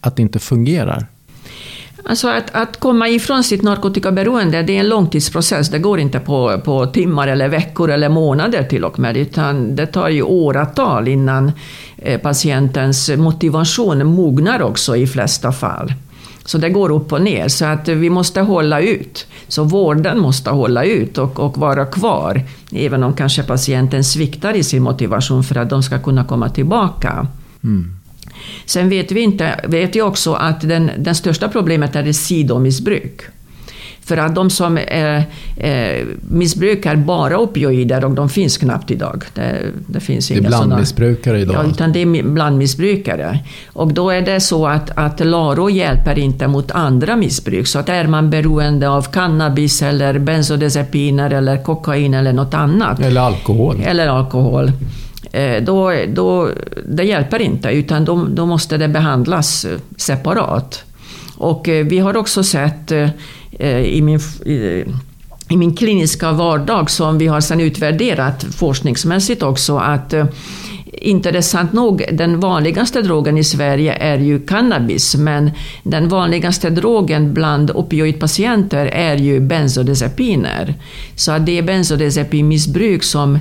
att 0.00 0.16
det 0.16 0.22
inte 0.22 0.38
fungerar? 0.38 1.06
Alltså 2.04 2.28
att, 2.28 2.50
att 2.52 2.80
komma 2.80 3.08
ifrån 3.08 3.44
sitt 3.44 3.62
narkotikaberoende, 3.62 4.62
det 4.62 4.76
är 4.76 4.80
en 4.80 4.88
långtidsprocess. 4.88 5.68
Det 5.68 5.78
går 5.78 6.00
inte 6.00 6.20
på, 6.20 6.60
på 6.64 6.86
timmar 6.86 7.28
eller 7.28 7.48
veckor 7.48 7.90
eller 7.90 8.08
månader 8.08 8.62
till 8.62 8.84
och 8.84 8.98
med, 8.98 9.16
utan 9.16 9.76
det 9.76 9.86
tar 9.86 10.08
ju 10.08 10.22
åratal 10.22 11.08
innan 11.08 11.52
eh, 11.96 12.20
patientens 12.20 13.10
motivation 13.16 14.06
mognar 14.06 14.62
också 14.62 14.96
i 14.96 15.06
flesta 15.06 15.52
fall. 15.52 15.92
Så 16.44 16.58
det 16.58 16.70
går 16.70 16.90
upp 16.90 17.12
och 17.12 17.22
ner, 17.22 17.48
så 17.48 17.64
att 17.64 17.88
vi 17.88 18.10
måste 18.10 18.40
hålla 18.40 18.80
ut. 18.80 19.26
Så 19.48 19.64
vården 19.64 20.18
måste 20.18 20.50
hålla 20.50 20.84
ut 20.84 21.18
och, 21.18 21.40
och 21.40 21.58
vara 21.58 21.86
kvar, 21.86 22.42
även 22.72 23.02
om 23.02 23.12
kanske 23.12 23.42
patienten 23.42 24.04
sviktar 24.04 24.54
i 24.54 24.62
sin 24.62 24.82
motivation 24.82 25.44
för 25.44 25.56
att 25.56 25.70
de 25.70 25.82
ska 25.82 25.98
kunna 25.98 26.24
komma 26.24 26.48
tillbaka. 26.48 27.26
Mm. 27.64 27.96
Sen 28.66 28.88
vet 28.88 29.12
vi, 29.12 29.20
inte, 29.20 29.64
vet 29.68 29.96
vi 29.96 30.02
också 30.02 30.32
att 30.32 30.60
den, 30.60 30.90
den 30.98 31.14
största 31.14 31.48
problemet 31.48 31.96
är 31.96 32.02
det 32.02 32.14
sidomissbruk. 32.14 33.20
För 34.04 34.16
att 34.16 34.34
de 34.34 34.50
som 34.50 34.76
eh, 34.78 35.22
eh, 35.56 36.06
missbrukar 36.20 36.96
bara 36.96 37.38
opioider, 37.38 38.04
och 38.04 38.10
de 38.10 38.28
finns 38.28 38.58
knappt 38.58 38.90
idag. 38.90 39.24
Det, 39.34 39.58
det 39.86 40.00
finns 40.00 40.28
det 40.28 40.36
är 40.36 40.40
blandmissbrukare 40.40 41.40
idag? 41.40 41.56
Ja, 41.64 41.70
utan 41.70 41.92
det 41.92 42.02
är 42.02 42.22
blandmissbrukare. 42.22 43.38
Och 43.72 43.92
då 43.92 44.10
är 44.10 44.22
det 44.22 44.40
så 44.40 44.66
att, 44.66 44.90
att 44.94 45.20
LARO 45.20 45.70
hjälper 45.70 46.18
inte 46.18 46.48
mot 46.48 46.70
andra 46.70 47.16
missbruk. 47.16 47.66
Så 47.66 47.78
att 47.78 47.88
är 47.88 48.06
man 48.06 48.30
beroende 48.30 48.88
av 48.88 49.02
cannabis 49.02 49.82
eller 49.82 50.18
bensodiazepiner 50.18 51.30
eller 51.30 51.62
kokain 51.62 52.14
eller 52.14 52.32
något 52.32 52.54
annat. 52.54 53.00
Eller 53.00 53.20
alkohol. 53.20 53.76
Eller 53.84 54.08
alkohol 54.08 54.72
Eh, 55.32 55.62
då, 55.62 55.92
då, 56.08 56.48
det 56.88 57.04
hjälper 57.04 57.42
inte, 57.42 57.68
utan 57.68 58.04
då, 58.04 58.26
då 58.30 58.46
måste 58.46 58.76
det 58.76 58.88
behandlas 58.88 59.66
separat. 59.96 60.84
Och 61.40 61.68
eh, 61.68 61.86
vi 61.86 61.98
har 61.98 62.16
också 62.16 62.42
sett 62.42 62.92
eh, 62.92 63.78
i 63.78 64.02
min, 64.02 64.20
i 65.48 65.56
min 65.56 65.76
kliniska 65.76 66.32
vardag, 66.32 66.90
som 66.90 67.18
vi 67.18 67.26
har 67.26 67.40
sedan 67.40 67.60
utvärderat 67.60 68.44
forskningsmässigt 68.44 69.42
också, 69.42 69.76
att 69.76 70.12
eh, 70.12 70.26
Intressant 70.92 71.72
nog, 71.72 72.04
den 72.12 72.40
vanligaste 72.40 73.02
drogen 73.02 73.38
i 73.38 73.44
Sverige 73.44 73.92
är 73.92 74.18
ju 74.18 74.46
cannabis, 74.46 75.16
men 75.16 75.50
den 75.82 76.08
vanligaste 76.08 76.70
drogen 76.70 77.34
bland 77.34 77.70
opioidpatienter 77.70 78.86
är 78.86 79.16
ju 79.16 79.40
bensodiazepiner. 79.40 80.74
Så 81.14 81.38
det 81.38 81.58
är 81.58 81.62
bensodiazepinmissbruk 81.62 83.02
som 83.02 83.38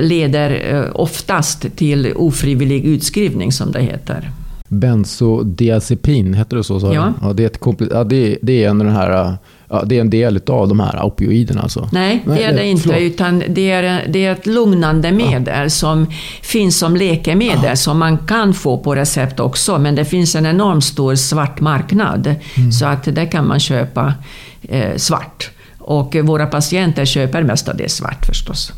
leder 0.00 0.90
oftast 0.94 1.76
till 1.76 2.12
ofrivillig 2.16 2.84
utskrivning, 2.84 3.52
som 3.52 3.72
det 3.72 3.82
heter. 3.82 4.30
Bensodiazepin, 4.72 6.34
heter 6.34 6.56
det 6.56 6.64
så? 6.64 6.80
så 6.80 6.94
ja. 6.94 7.12
ja, 7.22 7.32
det, 7.32 7.42
är 7.42 7.46
ett 7.46 7.88
ja 7.90 8.04
det, 8.04 8.38
det, 8.42 8.64
är 8.64 8.70
en 8.70 8.78
den 8.78 8.90
här, 8.90 9.36
ja, 9.68 9.82
det 9.86 9.96
är 9.96 10.00
en 10.00 10.10
del 10.10 10.40
av 10.46 10.68
de 10.68 10.80
här 10.80 11.02
opioiderna 11.02 11.62
alltså? 11.62 11.88
Nej, 11.92 12.22
det 12.26 12.44
är 12.44 12.52
det 12.52 12.66
inte. 12.66 12.82
Förlåt. 12.82 13.00
Utan 13.00 13.42
det 13.48 13.70
är, 13.70 14.08
det 14.08 14.24
är 14.24 14.32
ett 14.32 14.46
lugnande 14.46 15.12
medel 15.12 15.62
ja. 15.62 15.70
som 15.70 16.06
finns 16.42 16.78
som 16.78 16.96
läkemedel 16.96 17.64
ja. 17.64 17.76
som 17.76 17.98
man 17.98 18.18
kan 18.18 18.54
få 18.54 18.78
på 18.78 18.94
recept 18.94 19.40
också. 19.40 19.78
Men 19.78 19.94
det 19.94 20.04
finns 20.04 20.34
en 20.34 20.46
enormt 20.46 20.84
stor 20.84 21.14
svart 21.14 21.60
marknad. 21.60 22.34
Mm. 22.56 22.72
Så 22.72 22.86
att 22.86 23.04
det 23.04 23.26
kan 23.26 23.46
man 23.46 23.60
köpa 23.60 24.14
eh, 24.62 24.96
svart. 24.96 25.50
Och 25.78 26.16
våra 26.22 26.46
patienter 26.46 27.04
köper 27.04 27.42
mestadels 27.42 27.94
svart 27.94 28.26
förstås. 28.26 28.72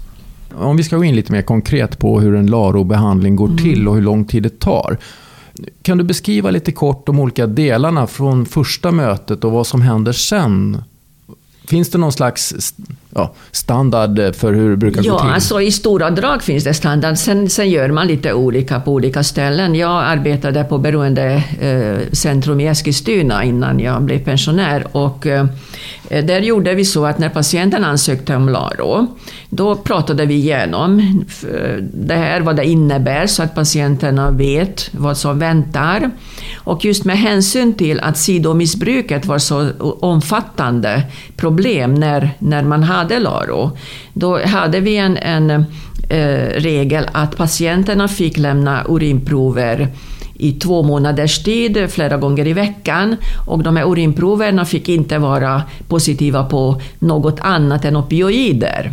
Om 0.54 0.76
vi 0.76 0.82
ska 0.82 0.96
gå 0.96 1.04
in 1.04 1.16
lite 1.16 1.32
mer 1.32 1.42
konkret 1.42 1.98
på 1.98 2.20
hur 2.20 2.34
en 2.34 2.50
LARO-behandling 2.50 3.36
går 3.36 3.48
mm. 3.48 3.58
till 3.58 3.88
och 3.88 3.94
hur 3.94 4.02
lång 4.02 4.24
tid 4.24 4.42
det 4.42 4.58
tar. 4.58 4.98
Kan 5.82 5.98
du 5.98 6.04
beskriva 6.04 6.50
lite 6.50 6.72
kort 6.72 7.06
de 7.06 7.20
olika 7.20 7.46
delarna 7.46 8.06
från 8.06 8.46
första 8.46 8.90
mötet 8.90 9.44
och 9.44 9.52
vad 9.52 9.66
som 9.66 9.82
händer 9.82 10.12
sen? 10.12 10.82
Finns 11.64 11.90
det 11.90 11.98
någon 11.98 12.12
slags 12.12 12.74
ja, 13.14 13.32
standard 13.50 14.34
för 14.34 14.52
hur 14.52 14.70
det 14.70 14.76
brukar 14.76 15.02
ja, 15.04 15.12
gå 15.12 15.18
till? 15.18 15.28
Ja, 15.28 15.34
alltså 15.34 15.60
i 15.60 15.72
stora 15.72 16.10
drag 16.10 16.42
finns 16.42 16.64
det 16.64 16.74
standard. 16.74 17.18
Sen, 17.18 17.50
sen 17.50 17.70
gör 17.70 17.88
man 17.88 18.06
lite 18.06 18.32
olika 18.32 18.80
på 18.80 18.92
olika 18.92 19.22
ställen. 19.22 19.74
Jag 19.74 20.04
arbetade 20.04 20.64
på 20.64 20.78
Beroendecentrum 20.78 22.60
i 22.60 22.66
Eskilstuna 22.66 23.44
innan 23.44 23.80
jag 23.80 24.02
blev 24.02 24.24
pensionär. 24.24 24.86
Och, 24.92 25.26
eh, 25.26 25.46
Eh, 26.12 26.24
där 26.24 26.40
gjorde 26.40 26.74
vi 26.74 26.84
så 26.84 27.06
att 27.06 27.18
när 27.18 27.28
patienten 27.28 27.84
ansökte 27.84 28.36
om 28.36 28.48
LARO, 28.48 29.06
då 29.48 29.74
pratade 29.74 30.26
vi 30.26 30.34
igenom 30.34 30.98
eh, 31.52 31.76
det 31.94 32.14
här, 32.14 32.40
vad 32.40 32.56
det 32.56 32.64
innebär, 32.64 33.26
så 33.26 33.42
att 33.42 33.54
patienterna 33.54 34.30
vet 34.30 34.90
vad 34.92 35.16
som 35.16 35.38
väntar. 35.38 36.10
Och 36.56 36.84
just 36.84 37.04
med 37.04 37.18
hänsyn 37.18 37.74
till 37.74 38.00
att 38.00 38.18
sidomissbruket 38.18 39.26
var 39.26 39.38
så 39.38 39.70
omfattande 40.00 41.02
problem 41.36 41.94
när, 41.94 42.30
när 42.38 42.62
man 42.62 42.82
hade 42.82 43.02
hade 43.02 43.18
LARO, 43.18 43.70
då 44.12 44.44
hade 44.46 44.80
vi 44.80 44.96
en, 44.96 45.16
en 45.16 45.50
eh, 46.08 46.60
regel 46.60 47.08
att 47.12 47.36
patienterna 47.36 48.08
fick 48.08 48.38
lämna 48.38 48.84
urinprover 48.88 49.88
i 50.34 50.52
två 50.52 50.82
månaders 50.82 51.42
tid, 51.42 51.90
flera 51.90 52.16
gånger 52.16 52.46
i 52.46 52.52
veckan. 52.52 53.16
Och 53.46 53.62
de 53.62 53.76
här 53.76 53.90
urinproverna 53.90 54.64
fick 54.64 54.88
inte 54.88 55.18
vara 55.18 55.62
positiva 55.88 56.44
på 56.44 56.80
något 56.98 57.40
annat 57.40 57.84
än 57.84 57.96
opioider. 57.96 58.92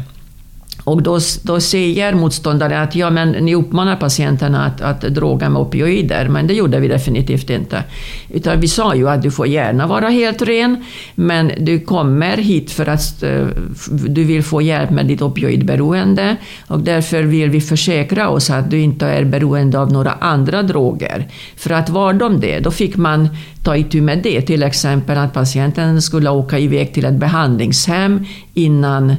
Och 0.90 1.02
då, 1.02 1.20
då 1.42 1.60
säger 1.60 2.14
motståndare 2.14 2.82
att 2.82 2.96
ja, 2.96 3.10
men 3.10 3.32
ni 3.32 3.56
uppmanar 3.56 3.96
patienterna 3.96 4.66
att, 4.66 4.82
att 4.82 5.02
droga 5.02 5.50
med 5.50 5.62
opioider, 5.62 6.28
men 6.28 6.48
det 6.48 6.54
gjorde 6.54 6.80
vi 6.80 6.88
definitivt 6.88 7.50
inte. 7.50 7.84
Utan 8.30 8.60
vi 8.60 8.68
sa 8.68 8.96
ju 8.96 9.10
att 9.10 9.22
du 9.22 9.32
får 9.32 9.48
gärna 9.48 9.88
vara 9.88 10.10
helt 10.10 10.42
ren, 10.42 10.86
men 11.16 11.52
du 11.60 11.80
kommer 11.80 12.38
hit 12.38 12.72
för 12.72 12.90
att 12.90 13.24
eh, 13.24 13.48
du 13.90 14.24
vill 14.24 14.44
få 14.44 14.62
hjälp 14.62 14.90
med 14.90 15.06
ditt 15.06 15.22
opioidberoende 15.22 16.36
och 16.68 16.80
därför 16.80 17.24
vill 17.24 17.50
vi 17.50 17.62
försäkra 17.62 18.30
oss 18.30 18.50
att 18.50 18.72
du 18.72 18.80
inte 18.80 19.08
är 19.08 19.24
beroende 19.24 19.80
av 19.80 19.92
några 19.92 20.12
andra 20.12 20.64
droger. 20.64 21.28
För 21.56 21.70
att 21.70 21.90
var 21.90 22.14
de 22.14 22.40
det, 22.40 22.60
då 22.60 22.72
fick 22.72 22.98
man 22.98 23.30
ta 23.64 23.76
itu 23.76 24.02
med 24.02 24.20
det. 24.24 24.42
Till 24.42 24.64
exempel 24.64 25.18
att 25.18 25.34
patienten 25.34 26.02
skulle 26.02 26.30
åka 26.30 26.60
iväg 26.60 26.94
till 26.94 27.06
ett 27.06 27.20
behandlingshem 27.20 28.26
innan 28.54 29.16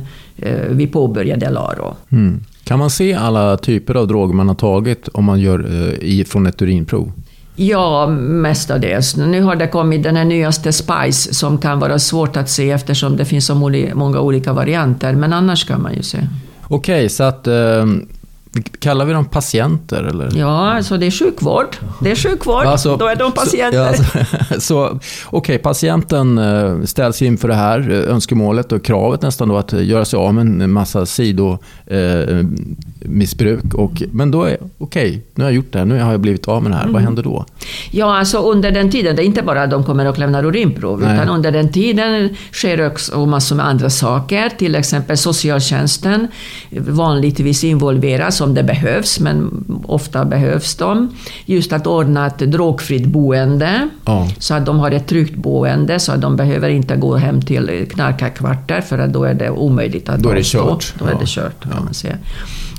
vi 0.70 0.86
påbörjade 0.86 1.50
LARO. 1.50 1.96
Mm. 2.12 2.40
Kan 2.64 2.78
man 2.78 2.90
se 2.90 3.14
alla 3.14 3.56
typer 3.56 3.94
av 3.94 4.08
droger 4.08 4.34
man 4.34 4.48
har 4.48 4.54
tagit 4.54 5.08
om 5.08 5.24
man 5.24 5.40
gör 5.40 5.58
eh, 6.02 6.24
från 6.24 6.46
ett 6.46 6.62
urinprov? 6.62 7.12
Ja, 7.56 8.06
mestadels. 8.06 9.16
Nu 9.16 9.42
har 9.42 9.56
det 9.56 9.66
kommit 9.66 10.02
den 10.02 10.16
här 10.16 10.24
nyaste 10.24 10.72
Spice 10.72 11.34
som 11.34 11.58
kan 11.58 11.78
vara 11.78 11.98
svårt 11.98 12.36
att 12.36 12.50
se 12.50 12.70
eftersom 12.70 13.16
det 13.16 13.24
finns 13.24 13.46
så 13.46 13.54
många 13.94 14.20
olika 14.20 14.52
varianter, 14.52 15.14
men 15.14 15.32
annars 15.32 15.64
kan 15.64 15.82
man 15.82 15.94
ju 15.94 16.02
se. 16.02 16.18
Okej, 16.62 16.94
okay, 16.94 17.08
så 17.08 17.24
att 17.24 17.46
eh, 17.46 17.86
Kallar 18.78 19.04
vi 19.04 19.12
dem 19.12 19.24
patienter? 19.24 20.02
Eller? 20.02 20.30
Ja, 20.34 20.72
alltså 20.72 20.96
det 20.96 21.06
är 21.06 21.10
sjukvård. 21.10 21.76
Det 22.00 22.10
är 22.10 22.16
sjukvård, 22.16 22.64
alltså, 22.64 22.96
då 22.96 23.06
är 23.06 23.16
de 23.16 23.32
patienter. 23.32 23.92
Så, 23.92 24.02
ja, 24.02 24.24
alltså, 24.28 24.60
så, 24.66 24.86
Okej, 24.86 25.00
okay, 25.30 25.58
patienten 25.58 26.38
eh, 26.38 26.82
ställs 26.84 27.22
inför 27.22 27.48
det 27.48 27.54
här 27.54 27.90
eh, 27.90 28.14
önskemålet 28.14 28.72
och 28.72 28.84
kravet 28.84 29.22
nästan 29.22 29.48
då 29.48 29.56
att 29.56 29.72
göra 29.72 30.04
sig 30.04 30.16
av 30.16 30.34
med 30.34 30.62
en 30.62 30.70
massa 30.70 31.06
sidomissbruk. 31.06 33.64
Eh, 33.64 33.70
men 34.12 34.30
då 34.30 34.44
är 34.44 34.56
okej, 34.78 35.08
okay, 35.08 35.20
nu 35.34 35.44
har 35.44 35.50
jag 35.50 35.56
gjort 35.56 35.72
det 35.72 35.78
här, 35.78 35.86
nu 35.86 36.00
har 36.00 36.10
jag 36.10 36.20
blivit 36.20 36.48
av 36.48 36.62
med 36.62 36.72
det 36.72 36.76
här. 36.76 36.82
Mm. 36.82 36.92
Vad 36.92 37.02
händer 37.02 37.22
då? 37.22 37.44
Ja, 37.90 38.18
alltså 38.18 38.38
under 38.38 38.70
den 38.70 38.90
tiden, 38.90 39.16
det 39.16 39.22
är 39.22 39.26
inte 39.26 39.42
bara 39.42 39.62
att 39.62 39.70
de 39.70 39.84
kommer 39.84 40.08
och 40.08 40.18
lämnar 40.18 40.44
urinprov, 40.44 41.00
Nej. 41.00 41.14
utan 41.14 41.28
under 41.28 41.52
den 41.52 41.72
tiden 41.72 42.36
sker 42.52 42.86
också 42.86 43.26
massor 43.26 43.56
med 43.56 43.66
andra 43.66 43.90
saker. 43.90 44.48
Till 44.48 44.74
exempel 44.74 45.16
socialtjänsten 45.16 46.28
vanligtvis 46.70 47.64
involveras 47.64 48.39
som 48.40 48.54
det 48.54 48.62
behövs, 48.62 49.20
men 49.20 49.64
ofta 49.86 50.24
behövs 50.24 50.74
de. 50.74 51.08
Just 51.44 51.72
att 51.72 51.86
ordna 51.86 52.26
ett 52.26 52.38
drogfritt 52.38 53.06
boende, 53.06 53.88
ja. 54.04 54.28
så 54.38 54.54
att 54.54 54.66
de 54.66 54.78
har 54.78 54.90
ett 54.90 55.06
tryggt 55.06 55.36
boende, 55.36 55.98
så 55.98 56.12
att 56.12 56.20
de 56.20 56.36
behöver 56.36 56.68
inte 56.68 56.96
gå 56.96 57.16
hem 57.16 57.42
till 57.42 57.86
knarkarkvartar, 57.90 58.80
för 58.80 58.98
att 58.98 59.12
då 59.12 59.24
är 59.24 59.34
det 59.34 59.50
omöjligt 59.50 60.08
att 60.08 60.20
Då 60.20 60.30
är 60.30 60.34
det 60.34 60.46
kört. 60.46 60.94
Då 60.98 61.04
är 61.04 61.16
det 61.20 61.26
kört, 61.26 61.62
kan 61.62 61.84
man 61.84 61.94
säga. 61.94 62.16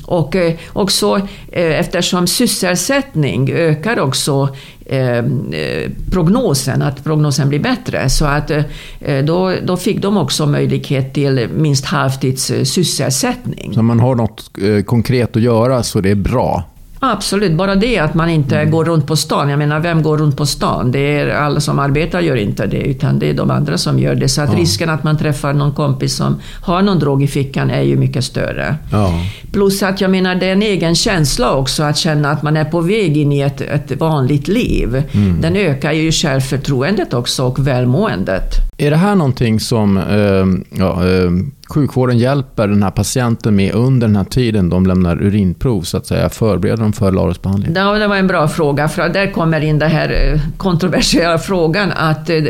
Och 0.06 0.36
eh, 0.36 0.53
också 0.74 1.27
eh, 1.51 1.80
eftersom 1.80 2.27
sysselsättning 2.27 3.51
ökar 3.51 4.00
också 4.00 4.56
eh, 4.91 5.91
prognosen, 6.12 6.81
att 6.81 7.03
prognosen 7.03 7.50
blir 7.50 7.60
bättre. 7.60 8.10
Så 8.10 8.25
att 8.25 8.51
eh, 9.00 9.24
då, 9.24 9.53
då 9.63 9.77
fick 9.77 10.01
de 10.01 10.17
också 10.17 10.45
möjlighet 10.45 11.13
till 11.13 11.50
minst 11.57 11.86
halvtids 11.86 12.51
eh, 12.51 12.63
sysselsättning. 12.63 13.74
Så 13.74 13.79
om 13.79 13.86
man 13.86 14.00
har 14.00 14.15
något 14.15 14.51
eh, 14.62 14.83
konkret 14.83 15.36
att 15.36 15.41
göra 15.41 15.83
så 15.83 16.01
det 16.01 16.12
är 16.12 16.15
bra? 16.15 16.63
Absolut, 17.03 17.51
bara 17.51 17.75
det 17.75 17.98
att 17.98 18.13
man 18.13 18.29
inte 18.29 18.60
mm. 18.60 18.72
går 18.72 18.86
runt 18.86 19.08
på 19.08 19.15
stan. 19.15 19.50
Jag 19.50 19.60
menar, 19.60 19.79
vem 19.79 20.03
går 20.03 20.17
runt 20.17 20.38
på 20.38 20.46
stan? 20.46 20.91
Det 20.91 21.20
är 21.20 21.29
alla 21.29 21.60
som 21.60 21.79
arbetar 21.79 22.22
gör 22.22 22.36
inte 22.36 22.67
det, 22.67 22.77
utan 22.77 23.20
det 23.20 23.29
är 23.29 23.34
de 23.34 23.51
andra 23.51 23.77
som 23.77 24.00
gör 24.00 24.15
det. 24.15 24.29
Så 24.29 24.41
att 24.41 24.53
ja. 24.53 24.60
risken 24.60 24.89
att 24.89 25.03
man 25.03 25.17
träffar 25.17 25.53
någon 25.53 25.74
kompis 25.74 26.15
som 26.15 26.39
har 26.62 26.81
någon 26.81 27.00
drog 27.00 27.24
i 27.24 27.27
fickan 27.27 27.70
är 27.70 27.81
ju 27.81 27.98
mycket 27.98 28.24
större. 28.24 28.75
Ja. 28.91 29.13
Plus 29.51 29.84
att 29.84 30.01
jag 30.01 30.12
menar, 30.12 30.36
det 30.36 30.46
är 30.46 30.51
en 30.51 30.62
egen 30.62 30.96
känsla 30.96 31.53
också 31.53 31.84
att 31.84 31.98
känna 31.98 32.31
att 32.31 32.43
man 32.43 32.58
är 32.58 32.65
på 32.65 32.81
väg 32.81 33.17
in 33.17 33.31
i 33.31 33.39
ett, 33.39 33.62
ett 33.62 34.00
vanligt 34.00 34.48
liv. 34.48 35.03
Mm. 35.12 35.41
Den 35.41 35.55
ökar 35.55 35.91
ju 35.91 36.12
självförtroendet 36.12 37.13
också 37.13 37.43
och 37.43 37.67
välmåendet. 37.67 38.53
Är 38.77 38.91
det 38.91 38.98
här 38.98 39.15
någonting 39.15 39.60
som 39.60 39.98
eh, 39.98 40.79
ja, 40.79 41.08
eh, 41.08 41.31
sjukvården 41.71 42.17
hjälper 42.17 42.67
den 42.67 42.83
här 42.83 42.91
patienten 42.91 43.55
med 43.55 43.73
under 43.73 44.07
den 44.07 44.15
här 44.15 44.23
tiden 44.23 44.69
de 44.69 44.85
lämnar 44.85 45.21
urinprov, 45.21 45.81
så 45.81 45.97
att 45.97 46.05
säga, 46.05 46.29
förbereder 46.29 46.83
dem 46.83 46.93
för 46.93 47.11
LAROS-behandling? 47.11 47.73
Ja, 47.75 47.93
det 47.93 48.07
var 48.07 48.15
en 48.15 48.27
bra 48.27 48.47
fråga, 48.47 48.87
för 48.87 49.09
där 49.09 49.31
kommer 49.31 49.61
in 49.61 49.79
den 49.79 49.91
här 49.91 50.09
eh, 50.09 50.41
kontroversiella 50.57 51.37
frågan 51.37 51.91
att 51.91 52.29
eh, 52.29 52.43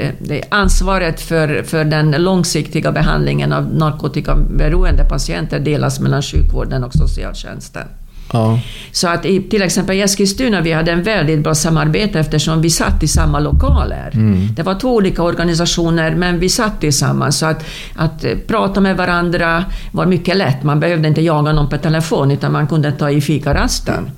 ansvaret 0.50 1.22
för, 1.22 1.64
för 1.64 1.84
den 1.84 2.12
långsiktiga 2.12 2.92
behandlingen 2.92 3.54
av 3.54 3.76
narkotikaberoende 3.76 5.04
patienter 5.04 5.60
delas 5.60 6.00
mellan 6.00 6.22
sjukvården 6.22 6.84
och 6.84 6.94
socialtjänsten. 6.94 7.88
Ja. 8.34 8.60
Så 8.92 9.08
att 9.08 9.26
i, 9.26 9.42
till 9.42 9.62
exempel 9.62 9.96
i 9.96 10.02
Eskilstuna 10.02 10.62
vi 10.62 10.72
hade 10.72 10.92
en 10.92 11.04
väldigt 11.04 11.40
bra 11.40 11.56
samarbete 11.56 12.20
eftersom 12.20 12.62
vi 12.62 12.70
satt 12.70 13.04
i 13.04 13.08
samma 13.08 13.40
lokaler. 13.40 14.12
Mm. 14.14 14.48
Det 14.56 14.64
var 14.64 14.80
två 14.80 14.96
olika 14.96 15.24
organisationer 15.24 16.16
men 16.16 16.40
vi 16.40 16.50
satt 16.50 16.82
tillsammans. 16.82 17.38
Så 17.38 17.46
att, 17.46 17.66
att 17.96 18.24
eh, 18.24 18.38
prata 18.48 18.82
med 18.82 18.98
varandra 18.98 19.66
var 19.92 20.06
mycket 20.06 20.38
lätt. 20.38 20.64
Man 20.64 20.80
behövde 20.80 21.08
inte 21.08 21.22
jaga 21.22 21.54
någon 21.54 21.70
på 21.70 21.78
telefon 21.78 22.32
utan 22.32 22.52
man 22.52 22.68
kunde 22.68 22.92
ta 22.92 23.10
i 23.10 23.22
fikarasten. 23.22 24.12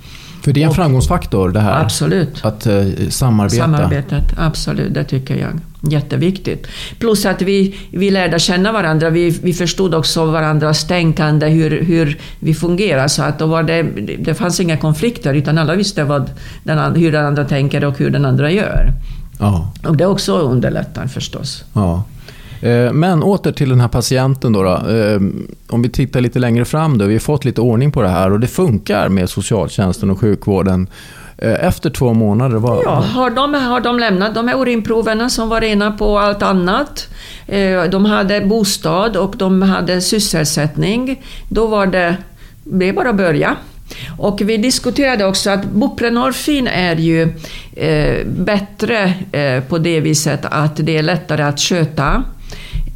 För 0.44 0.54
det 0.54 0.64
är 0.64 0.68
en 0.68 0.74
framgångsfaktor 0.74 1.50
det 1.50 1.60
här? 1.60 1.82
Absolut. 1.84 2.46
Att 2.46 2.68
uh, 2.68 3.10
samarbeta? 3.10 3.64
Samarbetet, 3.64 4.24
absolut. 4.38 4.94
Det 4.94 5.04
tycker 5.04 5.36
jag. 5.36 5.60
Jätteviktigt. 5.90 6.68
Plus 7.00 7.26
att 7.26 7.42
vi, 7.42 7.76
vi 7.92 8.12
lärde 8.12 8.40
känna 8.40 8.72
varandra. 8.72 9.10
Vi, 9.10 9.30
vi 9.30 9.54
förstod 9.54 9.96
också 9.96 10.26
varandras 10.26 10.88
tänkande, 10.88 11.48
hur, 11.50 11.82
hur 11.82 12.18
vi 12.40 12.54
fungerar. 12.54 13.08
Så 13.08 13.24
att 13.24 13.40
då 13.40 13.46
var 13.46 13.64
det, 13.64 13.84
det 14.20 14.34
fanns 14.34 14.60
inga 14.60 14.78
konflikter, 14.78 15.34
utan 15.34 15.58
alla 15.58 15.76
visste 15.76 16.04
vad 16.04 16.32
den, 16.64 16.96
hur 16.96 17.12
den 17.12 17.26
andra 17.26 17.46
tänker 17.46 17.86
och 17.86 17.98
hur 17.98 18.10
den 18.10 18.26
andra 18.26 18.52
gör. 18.52 18.94
Ja. 19.40 19.72
Och 19.88 19.98
det 19.98 20.06
också 20.06 20.38
underlättar 20.38 21.08
förstås. 21.08 21.64
Ja. 21.74 22.04
Eh, 22.62 22.94
men 22.94 23.24
åter 23.24 23.52
till 23.52 23.70
den 23.70 23.80
här 23.80 23.88
patienten 23.88 24.54
då, 24.54 24.64
då. 24.64 24.74
Eh, 24.90 25.22
om 25.68 25.82
vi 25.82 25.90
tittar 25.90 26.22
lite 26.22 26.40
längre 26.40 26.66
fram 26.66 26.98
då. 26.98 27.06
Vi 27.06 27.14
har 27.14 27.20
fått 27.20 27.46
lite 27.46 27.62
ordning 27.62 27.92
på 27.92 28.02
det 28.02 28.10
här 28.10 28.32
och 28.32 28.40
det 28.40 28.48
funkar 28.48 29.10
med 29.10 29.30
socialtjänsten 29.30 30.10
och 30.10 30.20
sjukvården. 30.20 30.88
Eh, 31.44 31.68
efter 31.68 31.90
två 31.90 32.14
månader? 32.14 32.58
Var... 32.58 32.82
Ja, 32.84 32.92
har 32.92 33.30
de, 33.30 33.54
har 33.54 33.82
de 33.82 34.00
lämnat 34.00 34.36
de 34.36 34.48
här 34.48 34.62
urinproverna 34.62 35.30
som 35.30 35.50
var 35.50 35.62
rena 35.62 35.92
på 35.92 36.20
allt 36.20 36.44
annat. 36.44 37.08
De 37.92 38.06
hade 38.06 38.42
bostad 38.42 39.18
och 39.18 39.36
de 39.38 39.62
hade 39.62 40.02
sysselsättning. 40.02 41.22
Då 41.50 41.68
var 41.68 41.86
det, 41.86 42.18
det 42.64 42.90
är 42.90 42.94
bara 42.94 43.10
att 43.10 43.16
börja. 43.16 43.56
Och 44.18 44.42
vi 44.42 44.58
diskuterade 44.58 45.26
också 45.26 45.50
att 45.50 45.66
buprenorfin 45.66 46.68
är 46.68 46.96
ju 46.96 47.22
eh, 47.76 48.28
bättre 48.28 49.14
eh, 49.32 49.64
på 49.64 49.78
det 49.78 50.00
viset 50.00 50.46
att 50.46 50.76
det 50.76 50.98
är 50.98 51.04
lättare 51.04 51.44
att 51.44 51.60
sköta 51.60 52.24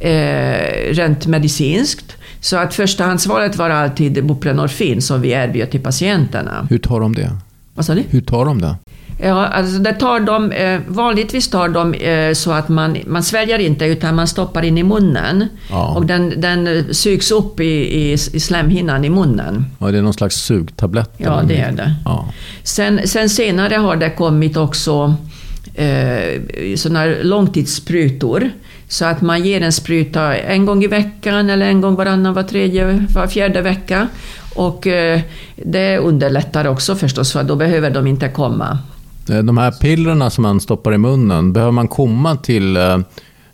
eh, 0.00 0.92
rent 0.92 1.26
medicinskt. 1.26 2.16
Så 2.40 2.56
att 2.56 2.74
förstahandsvalet 2.74 3.56
var 3.56 3.70
alltid 3.70 4.26
buprenorfin 4.26 5.02
som 5.02 5.20
vi 5.20 5.30
erbjöd 5.30 5.70
till 5.70 5.82
patienterna. 5.82 6.66
Hur 6.70 6.78
tar 6.78 7.00
de 7.00 7.14
det? 7.14 7.30
Vad 7.78 7.84
sa 7.84 7.94
du? 7.94 8.02
Hur 8.10 8.20
tar 8.20 8.44
de 8.44 8.60
det? 8.60 8.76
Ja, 9.20 9.46
alltså 9.46 9.78
det 9.78 9.92
tar 9.92 10.20
de, 10.20 10.52
eh, 10.52 10.80
vanligtvis 10.86 11.50
tar 11.50 11.68
de 11.68 11.94
eh, 11.94 12.34
så 12.34 12.52
att 12.52 12.68
man, 12.68 12.96
man 13.06 13.22
sväljer 13.22 13.58
inte 13.58 13.84
utan 13.84 14.14
man 14.14 14.26
stoppar 14.28 14.62
in 14.62 14.78
i 14.78 14.82
munnen. 14.82 15.46
Ja. 15.70 15.94
Och 15.94 16.06
den, 16.06 16.40
den 16.40 16.94
sugs 16.94 17.30
upp 17.30 17.60
i, 17.60 17.64
i, 17.64 18.12
i 18.12 18.40
slemhinnan 18.40 19.04
i 19.04 19.10
munnen. 19.10 19.64
Ja, 19.78 19.90
det 19.90 19.98
är 19.98 20.02
någon 20.02 20.14
slags 20.14 20.36
sugtablett? 20.36 21.10
Ja, 21.16 21.42
det 21.48 21.56
är 21.56 21.72
det. 21.72 21.94
Ja. 22.04 22.32
Sen, 22.62 23.00
sen 23.04 23.28
senare 23.28 23.74
har 23.74 23.96
det 23.96 24.10
kommit 24.10 24.56
också 24.56 25.14
eh, 25.74 26.42
sådana 26.76 27.06
långtidssprutor 27.22 28.50
så 28.88 29.04
att 29.04 29.20
man 29.20 29.44
ger 29.44 29.60
en 29.60 29.72
spruta 29.72 30.36
en 30.36 30.66
gång 30.66 30.84
i 30.84 30.86
veckan 30.86 31.50
eller 31.50 31.66
en 31.66 31.80
gång 31.80 31.94
varannan, 31.94 32.34
var 32.34 32.42
tredje, 32.42 33.06
var 33.14 33.26
fjärde 33.26 33.62
vecka. 33.62 34.08
Och 34.54 34.86
eh, 34.86 35.20
det 35.56 35.98
underlättar 35.98 36.66
också 36.66 36.96
förstås, 36.96 37.32
för 37.32 37.42
då 37.42 37.56
behöver 37.56 37.90
de 37.90 38.06
inte 38.06 38.28
komma. 38.28 38.78
Eh, 39.30 39.38
de 39.38 39.58
här 39.58 39.70
pillerna 39.70 40.30
som 40.30 40.42
man 40.42 40.60
stoppar 40.60 40.94
i 40.94 40.98
munnen, 40.98 41.52
behöver 41.52 41.72
man 41.72 41.88
komma 41.88 42.36
till 42.36 42.76
eh, 42.76 42.98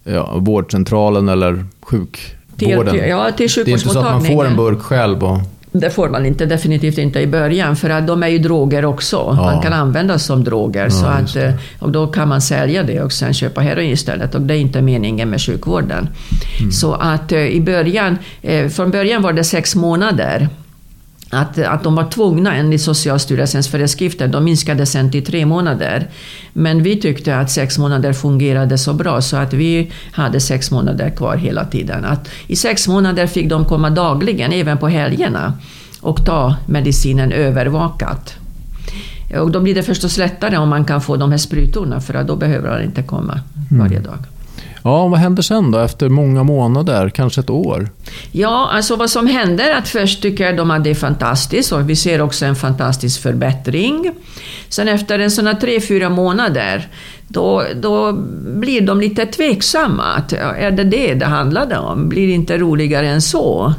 ja, 0.04 0.36
vårdcentralen 0.36 1.28
eller 1.28 1.64
sjukvården? 1.80 2.94
Till, 2.94 3.08
ja, 3.08 3.32
till 3.32 3.48
Det 3.54 3.60
är 3.60 3.68
inte 3.68 3.88
så 3.88 3.98
att 3.98 4.04
man 4.04 4.24
får 4.24 4.46
en 4.46 4.56
burk 4.56 4.80
själv? 4.80 5.24
Och... 5.24 5.38
Det 5.78 5.90
får 5.90 6.08
man 6.08 6.26
inte, 6.26 6.46
definitivt 6.46 6.98
inte 6.98 7.20
i 7.20 7.26
början, 7.26 7.76
för 7.76 7.90
att 7.90 8.06
de 8.06 8.22
är 8.22 8.28
ju 8.28 8.38
droger 8.38 8.84
också. 8.84 9.16
Ja. 9.16 9.34
Man 9.34 9.62
kan 9.62 9.72
användas 9.72 10.24
som 10.24 10.44
droger. 10.44 10.84
Ja, 10.84 10.90
så 10.90 11.06
att, 11.06 11.36
eh, 11.36 11.54
och 11.78 11.92
då 11.92 12.06
kan 12.06 12.28
man 12.28 12.40
sälja 12.40 12.82
det 12.82 13.00
och 13.00 13.12
sen 13.12 13.34
köpa 13.34 13.60
heroin 13.60 13.90
istället. 13.90 14.34
Och 14.34 14.40
det 14.40 14.54
är 14.54 14.58
inte 14.58 14.82
meningen 14.82 15.30
med 15.30 15.40
sjukvården. 15.40 16.08
Mm. 16.60 16.72
Så 16.72 16.92
att 16.92 17.32
eh, 17.32 17.46
i 17.46 17.60
början, 17.60 18.18
eh, 18.42 18.68
från 18.68 18.90
början 18.90 19.22
var 19.22 19.32
det 19.32 19.44
sex 19.44 19.74
månader 19.74 20.48
att, 21.34 21.58
att 21.58 21.82
de 21.82 21.94
var 21.94 22.10
tvungna 22.10 22.56
enligt 22.56 22.82
Socialstyrelsens 22.82 23.68
föreskrifter. 23.68 24.28
De 24.28 24.44
minskade 24.44 24.86
sen 24.86 25.10
till 25.10 25.24
tre 25.24 25.46
månader. 25.46 26.08
Men 26.52 26.82
vi 26.82 27.00
tyckte 27.00 27.36
att 27.36 27.50
sex 27.50 27.78
månader 27.78 28.12
fungerade 28.12 28.78
så 28.78 28.92
bra 28.92 29.20
så 29.20 29.36
att 29.36 29.52
vi 29.52 29.92
hade 30.12 30.40
sex 30.40 30.70
månader 30.70 31.10
kvar 31.10 31.36
hela 31.36 31.64
tiden. 31.64 32.04
Att 32.04 32.28
I 32.46 32.56
sex 32.56 32.88
månader 32.88 33.26
fick 33.26 33.48
de 33.48 33.64
komma 33.64 33.90
dagligen, 33.90 34.52
även 34.52 34.78
på 34.78 34.88
helgerna, 34.88 35.52
och 36.00 36.26
ta 36.26 36.56
medicinen 36.66 37.32
övervakat. 37.32 38.34
Och 39.40 39.50
då 39.50 39.60
blir 39.60 39.74
det 39.74 39.82
förstås 39.82 40.16
lättare 40.16 40.56
om 40.56 40.68
man 40.68 40.84
kan 40.84 41.00
få 41.00 41.16
de 41.16 41.30
här 41.30 41.38
sprutorna 41.38 42.00
för 42.00 42.24
då 42.24 42.36
behöver 42.36 42.70
man 42.70 42.82
inte 42.82 43.02
komma 43.02 43.40
varje 43.70 44.00
dag. 44.00 44.18
Ja, 44.86 45.08
vad 45.08 45.20
händer 45.20 45.42
sen 45.42 45.70
då 45.70 45.78
efter 45.78 46.08
många 46.08 46.42
månader, 46.42 47.10
kanske 47.10 47.40
ett 47.40 47.50
år? 47.50 47.88
Ja, 48.32 48.70
alltså 48.72 48.96
vad 48.96 49.10
som 49.10 49.26
händer 49.26 49.70
är 49.70 49.74
att 49.74 49.88
först 49.88 50.22
tycker 50.22 50.56
de 50.56 50.70
att 50.70 50.84
det 50.84 50.90
är 50.90 50.94
fantastiskt 50.94 51.72
och 51.72 51.90
vi 51.90 51.96
ser 51.96 52.20
också 52.20 52.44
en 52.44 52.56
fantastisk 52.56 53.22
förbättring. 53.22 54.12
Sen 54.68 54.88
efter 54.88 55.18
en 55.18 55.30
sån 55.30 55.46
här 55.46 55.54
tre, 55.54 55.80
fyra 55.80 56.08
månader 56.08 56.88
då, 57.28 57.64
då 57.76 58.12
blir 58.56 58.80
de 58.80 59.00
lite 59.00 59.26
tveksamma. 59.26 60.04
Att, 60.04 60.32
är 60.32 60.70
det 60.70 60.84
det 60.84 61.14
det 61.14 61.26
handlade 61.26 61.78
om? 61.78 62.08
Blir 62.08 62.26
det 62.26 62.32
inte 62.32 62.58
roligare 62.58 63.08
än 63.08 63.22
så? 63.22 63.74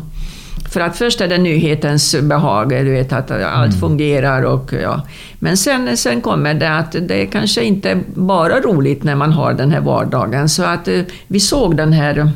För 0.70 0.82
att 0.82 0.98
först 0.98 1.22
är 1.22 1.28
det 1.28 1.38
nyhetens 1.38 2.16
behag, 2.22 2.70
du 2.70 2.92
vet 2.92 3.14
att 3.14 3.32
allt 3.32 3.74
mm. 3.74 3.80
fungerar 3.80 4.44
och 4.44 4.74
ja. 4.84 5.02
Men 5.40 5.58
sen, 5.58 5.98
sen 5.98 6.22
kommer 6.22 6.54
det 6.54 6.70
att 6.70 6.96
det 7.02 7.26
kanske 7.26 7.64
inte 7.64 8.00
bara 8.06 8.62
roligt 8.62 9.04
när 9.04 9.16
man 9.16 9.32
har 9.32 9.54
den 9.54 9.72
här 9.72 9.82
vardagen. 9.82 10.50
Så 10.50 10.64
att 10.64 10.88
eh, 10.88 11.02
vi 11.28 11.40
såg 11.40 11.78
den 11.78 11.94
här 11.94 12.32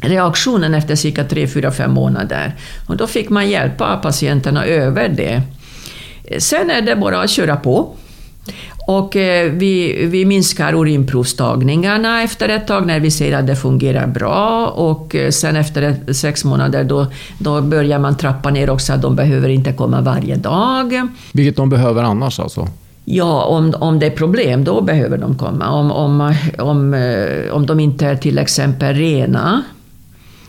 reaktionen 0.00 0.74
efter 0.74 0.94
cirka 0.94 1.24
3, 1.24 1.48
4, 1.48 1.70
5 1.70 1.92
månader. 1.92 2.54
Och 2.88 2.96
då 2.96 3.06
fick 3.06 3.28
man 3.28 3.50
hjälpa 3.50 3.96
patienterna 3.96 4.64
över 4.64 5.08
det. 5.08 5.42
Sen 6.38 6.70
är 6.70 6.82
det 6.82 6.96
bara 6.96 7.22
att 7.22 7.30
köra 7.30 7.56
på. 7.56 7.96
Och 8.86 9.16
eh, 9.16 9.52
vi, 9.52 10.06
vi 10.06 10.24
minskar 10.24 10.74
urinprovstagningarna 10.74 12.22
efter 12.22 12.48
ett 12.48 12.66
tag 12.66 12.86
när 12.86 13.00
vi 13.00 13.10
ser 13.10 13.36
att 13.36 13.46
det 13.46 13.56
fungerar 13.56 14.06
bra. 14.06 14.66
Och 14.66 15.14
eh, 15.14 15.30
sen 15.30 15.56
efter 15.56 16.12
sex 16.12 16.44
månader 16.44 16.84
då, 16.84 17.06
då 17.38 17.60
börjar 17.60 17.98
man 17.98 18.16
trappa 18.16 18.50
ner 18.50 18.70
också 18.70 18.92
att 18.92 19.02
de 19.02 19.16
behöver 19.16 19.48
inte 19.48 19.72
komma 19.72 20.00
varje 20.00 20.36
dag. 20.36 21.08
Vilket 21.32 21.56
de 21.56 21.68
behöver 21.68 22.02
annars 22.02 22.40
alltså? 22.40 22.68
Ja, 23.04 23.44
om, 23.44 23.74
om 23.78 23.98
det 23.98 24.06
är 24.06 24.10
problem, 24.10 24.64
då 24.64 24.80
behöver 24.80 25.18
de 25.18 25.38
komma. 25.38 25.70
Om, 25.70 25.92
om, 25.92 26.34
om, 26.58 26.94
eh, 26.94 27.52
om 27.52 27.66
de 27.66 27.80
inte 27.80 28.06
är 28.06 28.16
till 28.16 28.38
exempel 28.38 28.94
rena, 28.94 29.62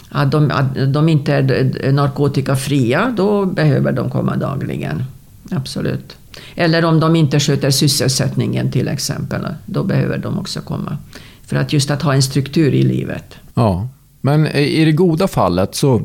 att 0.09 0.31
de, 0.31 0.51
att 0.51 0.93
de 0.93 1.09
inte 1.09 1.33
är 1.33 1.91
narkotikafria, 1.91 3.13
då 3.17 3.45
behöver 3.45 3.91
de 3.91 4.09
komma 4.09 4.35
dagligen. 4.35 5.03
Absolut. 5.51 6.15
Eller 6.55 6.85
om 6.85 6.99
de 6.99 7.15
inte 7.15 7.39
sköter 7.39 7.71
sysselsättningen 7.71 8.71
till 8.71 8.87
exempel, 8.87 9.45
då 9.65 9.83
behöver 9.83 10.17
de 10.17 10.39
också 10.39 10.61
komma. 10.61 10.97
För 11.45 11.55
att 11.55 11.73
just 11.73 11.91
att 11.91 12.01
ha 12.01 12.13
en 12.13 12.23
struktur 12.23 12.73
i 12.73 12.83
livet. 12.83 13.35
Ja, 13.53 13.87
men 14.21 14.47
i 14.47 14.85
det 14.85 14.91
goda 14.91 15.27
fallet 15.27 15.75
så 15.75 16.01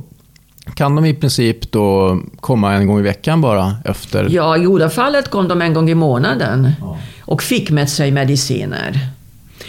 kan 0.75 0.95
de 0.95 1.05
i 1.05 1.15
princip 1.15 1.73
då 1.73 2.19
komma 2.41 2.75
en 2.75 2.87
gång 2.87 2.99
i 2.99 3.03
veckan 3.03 3.41
bara 3.41 3.77
efter? 3.85 4.29
Ja, 4.31 4.57
i 4.57 4.65
goda 4.65 4.91
fallet 4.91 5.31
kom 5.31 5.49
de 5.49 5.63
en 5.63 5.75
gång 5.75 5.91
i 5.91 5.95
månaden 5.95 6.73
ja. 6.81 6.99
och 7.21 7.43
fick 7.43 7.71
med 7.71 7.91
sig 7.91 8.11
mediciner. 8.11 9.09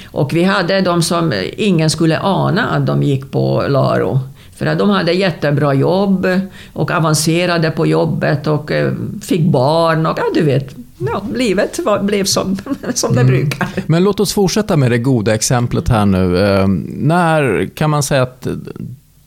Och 0.05 0.33
vi 0.33 0.43
hade 0.43 0.81
de 0.81 1.01
som 1.01 1.33
ingen 1.57 1.89
skulle 1.89 2.19
ana 2.19 2.69
att 2.69 2.85
de 2.85 3.03
gick 3.03 3.31
på 3.31 3.65
Laro. 3.67 4.19
För 4.59 4.65
att 4.65 4.79
de 4.79 4.89
hade 4.89 5.13
jättebra 5.13 5.73
jobb 5.73 6.27
och 6.73 6.91
avancerade 6.91 7.71
på 7.71 7.85
jobbet 7.85 8.47
och 8.47 8.71
eh, 8.71 8.93
fick 9.21 9.41
barn 9.41 10.05
och 10.05 10.17
ja, 10.17 10.23
du 10.33 10.41
vet, 10.41 10.75
ja, 10.97 11.21
livet 11.35 11.79
var, 11.85 11.99
blev 11.99 12.23
som, 12.25 12.57
som 12.93 13.13
det 13.13 13.21
mm. 13.21 13.33
brukar. 13.33 13.67
Men 13.87 14.03
låt 14.03 14.19
oss 14.19 14.33
fortsätta 14.33 14.77
med 14.77 14.91
det 14.91 14.97
goda 14.97 15.35
exemplet 15.35 15.89
här 15.89 16.05
nu. 16.05 16.37
Eh, 16.39 16.67
när 16.87 17.69
kan 17.75 17.89
man 17.89 18.03
säga 18.03 18.21
att 18.21 18.47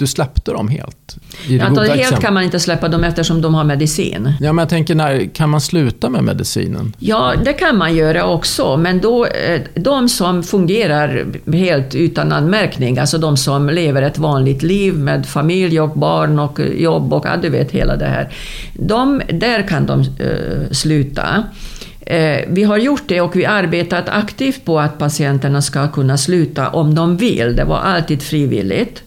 du 0.03 0.07
släppte 0.07 0.51
dem 0.51 0.69
helt? 0.69 1.17
Ja, 1.49 1.65
helt 1.65 1.79
exempel. 1.79 2.23
kan 2.23 2.35
man 2.35 2.43
inte 2.43 2.61
släppa 2.61 2.89
dem 2.89 3.05
eftersom 3.05 3.43
de 3.43 3.55
har 3.55 3.65
medicin. 3.65 4.33
Ja, 4.41 4.53
men 4.53 4.63
jag 4.63 4.69
tänker, 4.69 4.95
när 4.95 5.35
kan 5.35 5.51
man 5.51 5.61
sluta 5.61 6.09
med 6.09 6.25
medicinen? 6.25 6.93
Ja, 6.99 7.33
det 7.45 7.53
kan 7.53 7.79
man 7.79 7.97
göra 7.97 8.25
också, 8.25 8.77
men 8.77 9.01
då, 9.01 9.27
eh, 9.27 9.61
de 9.75 10.09
som 10.09 10.43
fungerar 10.43 11.27
helt 11.53 11.95
utan 11.95 12.33
anmärkning, 12.33 12.99
alltså 12.99 13.19
de 13.19 13.37
som 13.37 13.69
lever 13.71 14.03
ett 14.03 14.19
vanligt 14.19 14.63
liv 14.63 14.95
med 14.95 15.27
familj 15.27 15.81
och 15.81 15.99
barn 15.99 16.39
och 16.39 16.61
jobb 16.75 17.13
och 17.13 17.27
ja, 17.27 17.37
du 17.43 17.49
vet 17.49 17.71
hela 17.71 17.97
det 17.97 18.07
här. 18.07 18.33
De, 18.73 19.23
där 19.29 19.69
kan 19.69 19.87
de 19.87 20.01
uh, 20.01 20.71
sluta. 20.71 21.45
Eh, 22.07 22.41
vi 22.49 22.63
har 22.63 22.79
gjort 22.79 23.03
det 23.07 23.21
och 23.21 23.37
vi 23.37 23.47
arbetat 23.47 24.09
aktivt 24.09 24.65
på 24.65 24.81
att 24.81 24.99
patienterna 24.99 25.63
ska 25.63 25.89
kunna 25.89 26.19
sluta 26.19 26.69
om 26.69 26.95
de 26.95 27.17
vill. 27.17 27.57
Det 27.57 27.65
var 27.65 27.79
alltid 27.79 28.23
frivilligt. 28.23 29.03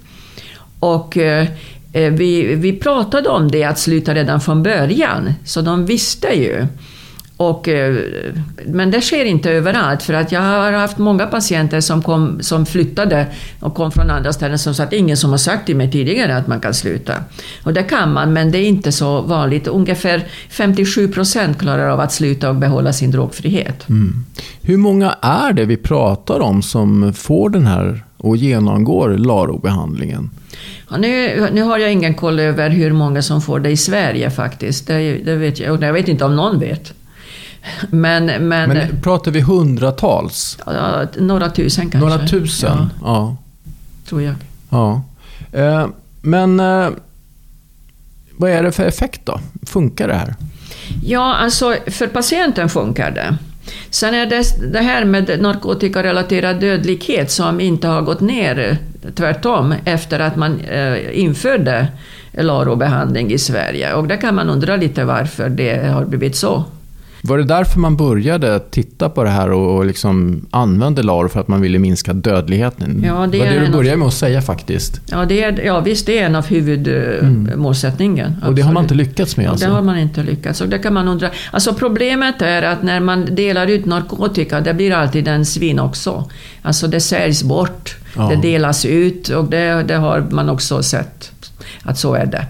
Och 0.85 1.17
eh, 1.17 1.47
eh, 1.93 2.13
vi, 2.13 2.55
vi 2.55 2.73
pratade 2.73 3.29
om 3.29 3.51
det, 3.51 3.63
att 3.63 3.79
sluta 3.79 4.13
redan 4.13 4.41
från 4.41 4.63
början, 4.63 5.33
så 5.45 5.61
de 5.61 5.85
visste 5.85 6.27
ju. 6.27 6.67
Och, 7.37 7.67
eh, 7.67 7.95
men 8.65 8.91
det 8.91 9.01
sker 9.01 9.25
inte 9.25 9.51
överallt, 9.51 10.03
för 10.03 10.13
att 10.13 10.31
jag 10.31 10.41
har 10.41 10.71
haft 10.71 10.97
många 10.97 11.25
patienter 11.25 11.81
som, 11.81 12.01
kom, 12.01 12.37
som 12.41 12.65
flyttade 12.65 13.27
och 13.59 13.75
kom 13.75 13.91
från 13.91 14.09
andra 14.09 14.33
ställen 14.33 14.59
som 14.59 14.73
sa 14.73 14.83
att 14.83 14.93
ingen 14.93 15.17
som 15.17 15.29
har 15.29 15.37
sagt 15.37 15.65
till 15.65 15.75
mig 15.75 15.91
tidigare 15.91 16.37
att 16.37 16.47
man 16.47 16.59
kan 16.59 16.73
sluta. 16.73 17.13
Och 17.63 17.73
det 17.73 17.83
kan 17.83 18.13
man, 18.13 18.33
men 18.33 18.51
det 18.51 18.57
är 18.57 18.67
inte 18.67 18.91
så 18.91 19.21
vanligt. 19.21 19.67
Ungefär 19.67 20.23
57 20.49 21.07
procent 21.07 21.59
klarar 21.59 21.89
av 21.89 21.99
att 21.99 22.13
sluta 22.13 22.49
och 22.49 22.55
behålla 22.55 22.93
sin 22.93 23.11
drogfrihet. 23.11 23.89
Mm. 23.89 24.25
Hur 24.61 24.77
många 24.77 25.15
är 25.21 25.53
det 25.53 25.65
vi 25.65 25.77
pratar 25.77 26.39
om 26.39 26.61
som 26.61 27.13
får 27.13 27.49
den 27.49 27.67
här 27.67 28.04
och 28.25 28.37
genomgår 28.37 29.09
LARO-behandlingen? 29.09 30.29
Ja, 30.89 30.97
nu, 30.97 31.47
nu 31.53 31.61
har 31.61 31.77
jag 31.77 31.91
ingen 31.91 32.13
koll 32.13 32.39
över 32.39 32.69
hur 32.69 32.93
många 32.93 33.21
som 33.21 33.41
får 33.41 33.59
det 33.59 33.69
i 33.69 33.77
Sverige 33.77 34.31
faktiskt. 34.31 34.87
Det, 34.87 35.17
det 35.17 35.35
vet 35.35 35.59
jag, 35.59 35.83
jag 35.83 35.93
vet 35.93 36.07
inte 36.07 36.25
om 36.25 36.35
någon 36.35 36.59
vet. 36.59 36.93
Men, 37.89 38.25
men, 38.25 38.47
men 38.47 39.01
pratar 39.01 39.31
vi 39.31 39.41
hundratals? 39.41 40.57
Ja, 40.65 41.05
några 41.17 41.49
tusen 41.49 41.89
kanske. 41.89 42.09
Några 42.09 42.27
tusen? 42.27 42.77
Ja. 42.77 42.89
ja. 43.03 43.37
Tror 44.09 44.21
jag. 44.21 44.35
Ja. 44.69 45.01
Eh, 45.51 45.87
men 46.21 46.59
eh, 46.59 46.89
vad 48.37 48.51
är 48.51 48.63
det 48.63 48.71
för 48.71 48.83
effekt 48.85 49.21
då? 49.23 49.39
Funkar 49.65 50.07
det 50.07 50.13
här? 50.13 50.35
Ja, 51.03 51.35
alltså 51.35 51.75
för 51.87 52.07
patienten 52.07 52.69
funkar 52.69 53.11
det. 53.11 53.37
Sen 53.89 54.13
är 54.13 54.25
det 54.25 54.71
det 54.71 54.79
här 54.79 55.05
med 55.05 55.41
narkotikarelaterad 55.41 56.59
dödlighet 56.59 57.31
som 57.31 57.59
inte 57.59 57.87
har 57.87 58.01
gått 58.01 58.21
ner, 58.21 58.59
eh, 58.59 59.11
tvärtom, 59.11 59.73
efter 59.85 60.19
att 60.19 60.35
man 60.35 60.59
eh, 60.59 61.19
införde 61.19 61.87
LARO-behandling 62.31 63.31
i 63.31 63.37
Sverige. 63.37 63.93
Och 63.93 64.07
där 64.07 64.17
kan 64.17 64.35
man 64.35 64.49
undra 64.49 64.75
lite 64.75 65.05
varför 65.05 65.49
det 65.49 65.87
har 65.87 66.05
blivit 66.05 66.35
så. 66.35 66.63
Var 67.27 67.37
det 67.37 67.43
därför 67.43 67.79
man 67.79 67.97
började 67.97 68.59
titta 68.59 69.09
på 69.09 69.23
det 69.23 69.29
här 69.29 69.51
och 69.51 69.85
liksom 69.85 70.45
använde 70.51 71.03
LARO 71.03 71.29
för 71.29 71.39
att 71.39 71.47
man 71.47 71.61
ville 71.61 71.79
minska 71.79 72.13
dödligheten? 72.13 73.03
Ja, 73.05 73.27
det 73.27 73.39
var 73.39 73.45
det 73.45 73.65
du 73.65 73.71
började 73.71 73.97
med 73.97 74.07
att 74.07 74.13
säga 74.13 74.41
faktiskt. 74.41 75.01
Ja, 75.05 75.25
det 75.25 75.43
är, 75.43 75.61
ja 75.65 75.79
visst, 75.79 76.05
det 76.05 76.19
är 76.19 76.25
en 76.25 76.35
av 76.35 76.45
huvudmålsättningen. 76.45 78.27
Mm. 78.27 78.43
Och 78.43 78.55
det 78.55 78.61
har 78.61 78.73
man 78.73 78.83
inte 78.83 78.95
lyckats 78.95 79.37
med? 79.37 79.49
Alltså. 79.49 79.65
Ja, 79.65 79.69
det 79.69 79.75
har 79.75 79.81
man 79.81 79.97
inte 79.97 80.23
lyckats. 80.23 80.61
Och 80.61 80.69
det 80.69 80.79
kan 80.79 80.93
man 80.93 81.07
undra. 81.07 81.29
Alltså 81.51 81.73
problemet 81.73 82.41
är 82.41 82.61
att 82.61 82.83
när 82.83 82.99
man 82.99 83.35
delar 83.35 83.67
ut 83.67 83.85
narkotika, 83.85 84.61
det 84.61 84.73
blir 84.73 84.93
alltid 84.93 85.27
en 85.27 85.45
svin 85.45 85.79
också. 85.79 86.29
Alltså 86.61 86.87
det 86.87 86.99
säljs 86.99 87.43
bort, 87.43 87.95
ja. 88.15 88.29
det 88.29 88.35
delas 88.35 88.85
ut 88.85 89.29
och 89.29 89.45
det, 89.45 89.83
det 89.83 89.95
har 89.95 90.25
man 90.31 90.49
också 90.49 90.83
sett 90.83 91.31
att 91.83 91.97
så 91.97 92.13
är 92.13 92.25
det. 92.25 92.45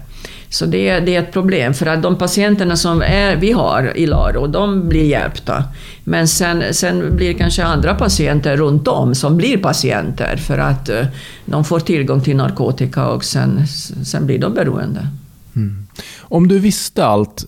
Så 0.48 0.66
det, 0.66 1.00
det, 1.00 1.16
är 1.16 1.22
ett 1.22 1.32
problem, 1.32 1.74
för 1.74 1.86
att 1.86 2.02
de 2.02 2.18
patienterna 2.18 2.76
som 2.76 3.02
är, 3.02 3.36
vi 3.36 3.52
har 3.52 3.96
i 3.96 4.06
Laro, 4.06 4.46
de 4.46 4.88
blir 4.88 5.04
hjälpta. 5.04 5.64
Men 6.04 6.28
sen, 6.28 6.74
sen 6.74 7.16
blir 7.16 7.28
det 7.28 7.34
kanske 7.34 7.64
andra 7.64 7.94
patienter 7.94 8.56
runt 8.56 8.88
om 8.88 9.14
som 9.14 9.36
blir 9.36 9.58
patienter, 9.58 10.36
för 10.36 10.58
att 10.58 10.90
uh, 10.90 11.06
de 11.44 11.64
får 11.64 11.80
tillgång 11.80 12.20
till 12.20 12.36
narkotika 12.36 13.06
och 13.06 13.24
sen, 13.24 13.66
sen 14.04 14.26
blir 14.26 14.38
de 14.38 14.54
beroende. 14.54 15.08
Mm. 15.56 15.86
Om 16.18 16.48
du 16.48 16.58
visste 16.58 17.06
allt 17.06 17.44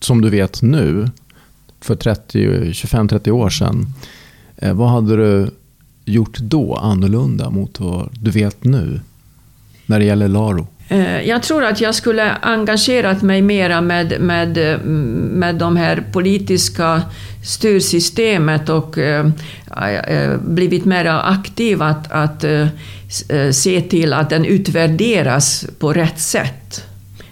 som 0.00 0.20
du 0.20 0.30
vet 0.30 0.62
nu, 0.62 1.10
för 1.80 1.94
25-30 1.96 3.30
år 3.30 3.50
sedan, 3.50 3.86
eh, 4.56 4.74
vad 4.74 4.88
hade 4.88 5.16
du 5.16 5.50
gjort 6.04 6.38
då 6.38 6.74
annorlunda 6.74 7.50
mot 7.50 7.80
vad 7.80 8.08
du 8.12 8.30
vet 8.30 8.64
nu, 8.64 9.00
när 9.86 9.98
det 9.98 10.04
gäller 10.04 10.28
Laro? 10.28 10.66
Eh, 10.88 11.28
jag 11.28 11.42
tror 11.42 11.64
att 11.64 11.80
jag 11.80 11.94
skulle 11.94 12.32
engagerat 12.32 13.22
mig 13.22 13.42
mera 13.42 13.80
med, 13.80 14.20
med, 14.20 14.72
eh, 14.72 14.78
med 14.80 15.54
de 15.54 15.76
här 15.76 16.04
politiska 16.12 17.02
styrsystemet 17.44 18.68
och 18.68 18.98
äh, 18.98 19.26
blivit 20.40 20.84
mer 20.84 21.04
aktiv 21.04 21.82
att, 21.82 22.12
att 22.12 22.44
äh, 22.44 22.68
se 23.52 23.80
till 23.80 24.12
att 24.12 24.30
den 24.30 24.44
utvärderas 24.44 25.66
på 25.78 25.92
rätt 25.92 26.18
sätt. 26.18 26.84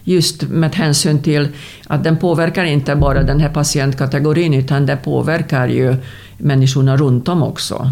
Just 0.03 0.41
med 0.41 0.75
hänsyn 0.75 1.23
till 1.23 1.47
att 1.87 2.03
den 2.03 2.17
påverkar 2.17 2.63
inte 2.63 2.95
bara 2.95 3.23
den 3.23 3.39
här 3.39 3.49
patientkategorin 3.49 4.53
utan 4.53 4.85
den 4.85 4.97
påverkar 4.97 5.67
ju 5.67 5.95
människorna 6.37 6.97
runt 6.97 7.27
om 7.27 7.43
också. 7.43 7.91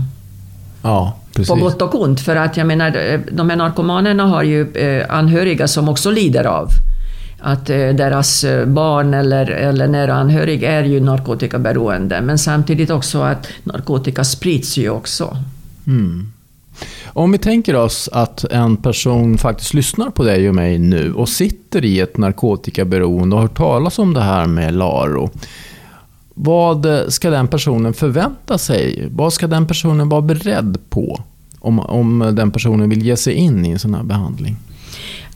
Ja, 0.81 1.17
precis. 1.33 1.49
På 1.49 1.55
gott 1.55 1.81
och 1.81 2.01
ont. 2.01 2.21
För 2.21 2.35
att 2.35 2.57
jag 2.57 2.67
menar, 2.67 3.21
de 3.31 3.49
här 3.49 3.57
narkomanerna 3.57 4.23
har 4.23 4.43
ju 4.43 4.73
eh, 4.73 5.05
anhöriga 5.09 5.67
som 5.67 5.89
också 5.89 6.11
lider 6.11 6.43
av 6.43 6.69
att 7.41 7.69
eh, 7.69 7.77
deras 7.77 8.43
eh, 8.43 8.65
barn 8.65 9.13
eller, 9.13 9.45
eller 9.45 9.87
nära 9.87 10.13
anhörig 10.13 10.63
är 10.63 10.83
ju 10.83 10.99
narkotikaberoende. 10.99 12.21
Men 12.21 12.37
samtidigt 12.37 12.89
också 12.89 13.21
att 13.21 13.47
narkotika 13.63 14.23
sprids 14.23 14.77
ju 14.77 14.89
också. 14.89 15.37
Mm. 15.87 16.31
Om 17.05 17.31
vi 17.31 17.37
tänker 17.37 17.75
oss 17.75 18.09
att 18.11 18.43
en 18.43 18.77
person 18.77 19.37
faktiskt 19.37 19.73
lyssnar 19.73 20.09
på 20.09 20.23
dig 20.23 20.49
och 20.49 20.55
mig 20.55 20.79
nu 20.79 21.13
och 21.13 21.29
sitter 21.29 21.85
i 21.85 21.99
ett 21.99 22.17
narkotikaberoende 22.17 23.35
och 23.35 23.41
har 23.41 23.47
hört 23.47 23.57
talas 23.57 23.99
om 23.99 24.13
det 24.13 24.21
här 24.21 24.45
med 24.45 24.73
LARO. 24.73 25.29
Vad 26.33 26.87
ska 27.07 27.29
den 27.29 27.47
personen 27.47 27.93
förvänta 27.93 28.57
sig? 28.57 29.07
Vad 29.11 29.33
ska 29.33 29.47
den 29.47 29.67
personen 29.67 30.09
vara 30.09 30.21
beredd 30.21 30.77
på? 30.89 31.19
Om, 31.59 31.79
om 31.79 32.31
den 32.33 32.51
personen 32.51 32.89
vill 32.89 33.05
ge 33.05 33.17
sig 33.17 33.33
in 33.33 33.65
i 33.65 33.69
en 33.69 33.79
sån 33.79 33.93
här 33.93 34.03
behandling? 34.03 34.55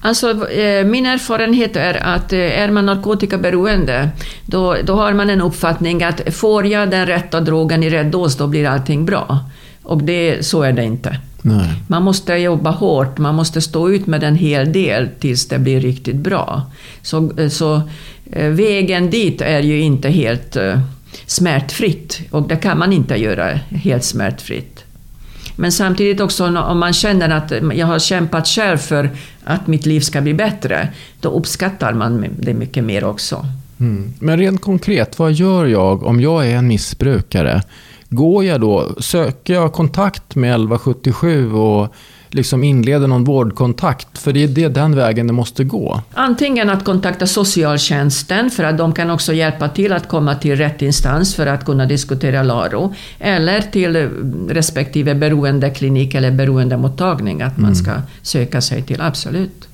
Alltså, 0.06 0.50
eh, 0.50 0.86
min 0.86 1.06
erfarenhet 1.06 1.76
är 1.76 2.04
att 2.04 2.34
eh, 2.34 2.40
är 2.40 2.72
man 2.72 2.86
narkotikaberoende, 2.86 4.10
då, 4.46 4.76
då 4.84 4.96
har 4.96 5.14
man 5.14 5.30
en 5.30 5.42
uppfattning 5.42 6.04
att 6.04 6.34
får 6.34 6.66
jag 6.66 6.90
den 6.90 7.06
rätta 7.06 7.40
drogen 7.40 7.84
i 7.84 7.90
rätt 7.90 8.12
dos, 8.12 8.36
då 8.36 8.48
blir 8.48 8.68
allting 8.68 9.06
bra. 9.06 9.40
Och 9.86 10.04
det, 10.04 10.46
så 10.46 10.64
är 10.64 10.74
det 10.74 10.84
inte. 10.84 11.20
Nej. 11.42 11.74
Man 11.88 12.04
måste 12.04 12.34
jobba 12.34 12.72
hårt, 12.72 13.18
man 13.18 13.36
måste 13.36 13.62
stå 13.62 13.90
ut 13.90 14.08
med 14.08 14.24
en 14.24 14.36
hel 14.36 14.74
del 14.74 15.10
tills 15.20 15.48
det 15.48 15.60
blir 15.60 15.82
riktigt 15.82 16.16
bra. 16.16 16.72
Så, 17.02 17.40
eh, 17.40 17.50
så 17.50 17.82
vägen 18.34 19.10
dit 19.10 19.42
är 19.42 19.60
ju 19.60 19.80
inte 19.80 20.10
helt 20.10 20.58
smärtfritt 21.26 22.22
och 22.32 22.48
det 22.48 22.56
kan 22.56 22.80
man 22.80 22.94
inte 22.94 23.16
göra 23.16 23.60
helt 23.70 24.04
smärtfritt. 24.04 24.86
Men 25.56 25.72
samtidigt 25.72 26.20
också 26.20 26.46
om 26.46 26.80
man 26.80 26.94
känner 26.94 27.30
att 27.30 27.54
jag 27.74 27.88
har 27.88 28.00
kämpat 28.00 28.48
själv 28.48 28.78
för 28.78 29.10
att 29.44 29.68
mitt 29.68 29.86
liv 29.86 30.00
ska 30.00 30.22
bli 30.22 30.34
bättre, 30.34 30.90
då 31.20 31.30
uppskattar 31.30 31.94
man 31.94 32.26
det 32.40 32.54
mycket 32.54 32.84
mer 32.84 33.04
också. 33.04 33.46
Mm. 33.80 34.14
Men 34.20 34.38
rent 34.38 34.62
konkret, 34.62 35.20
vad 35.20 35.34
gör 35.34 35.66
jag 35.66 36.04
om 36.04 36.22
jag 36.22 36.48
är 36.48 36.56
en 36.56 36.68
missbrukare? 36.68 37.62
Går 38.10 38.46
jag 38.46 38.62
då, 38.62 38.96
söker 39.00 39.54
jag 39.54 39.74
kontakt 39.74 40.36
med 40.36 40.50
1177 40.50 41.54
och 41.54 41.94
liksom 42.30 42.64
inleder 42.64 43.08
någon 43.08 43.24
vårdkontakt? 43.24 44.18
För 44.18 44.34
det 44.34 44.44
är 44.44 44.48
det, 44.48 44.68
den 44.68 44.96
vägen 44.96 45.28
det 45.28 45.34
måste 45.34 45.64
gå. 45.64 46.02
Antingen 46.14 46.70
att 46.70 46.86
kontakta 46.86 47.28
socialtjänsten 47.28 48.50
för 48.50 48.64
att 48.64 48.78
de 48.78 48.94
kan 48.94 49.10
också 49.10 49.34
hjälpa 49.34 49.70
till 49.70 49.94
att 49.94 50.08
komma 50.08 50.36
till 50.36 50.56
rätt 50.56 50.82
instans 50.82 51.36
för 51.36 51.48
att 51.48 51.66
kunna 51.66 51.86
diskutera 51.86 52.44
LARO. 52.44 52.94
Eller 53.20 53.62
till 53.62 54.10
respektive 54.50 55.16
beroendeklinik 55.16 56.16
eller 56.16 56.32
beroendemottagning 56.32 57.42
att 57.42 57.58
man 57.58 57.66
mm. 57.72 57.76
ska 57.76 57.92
söka 58.22 58.62
sig 58.62 58.82
till, 58.82 59.02
absolut. 59.02 59.68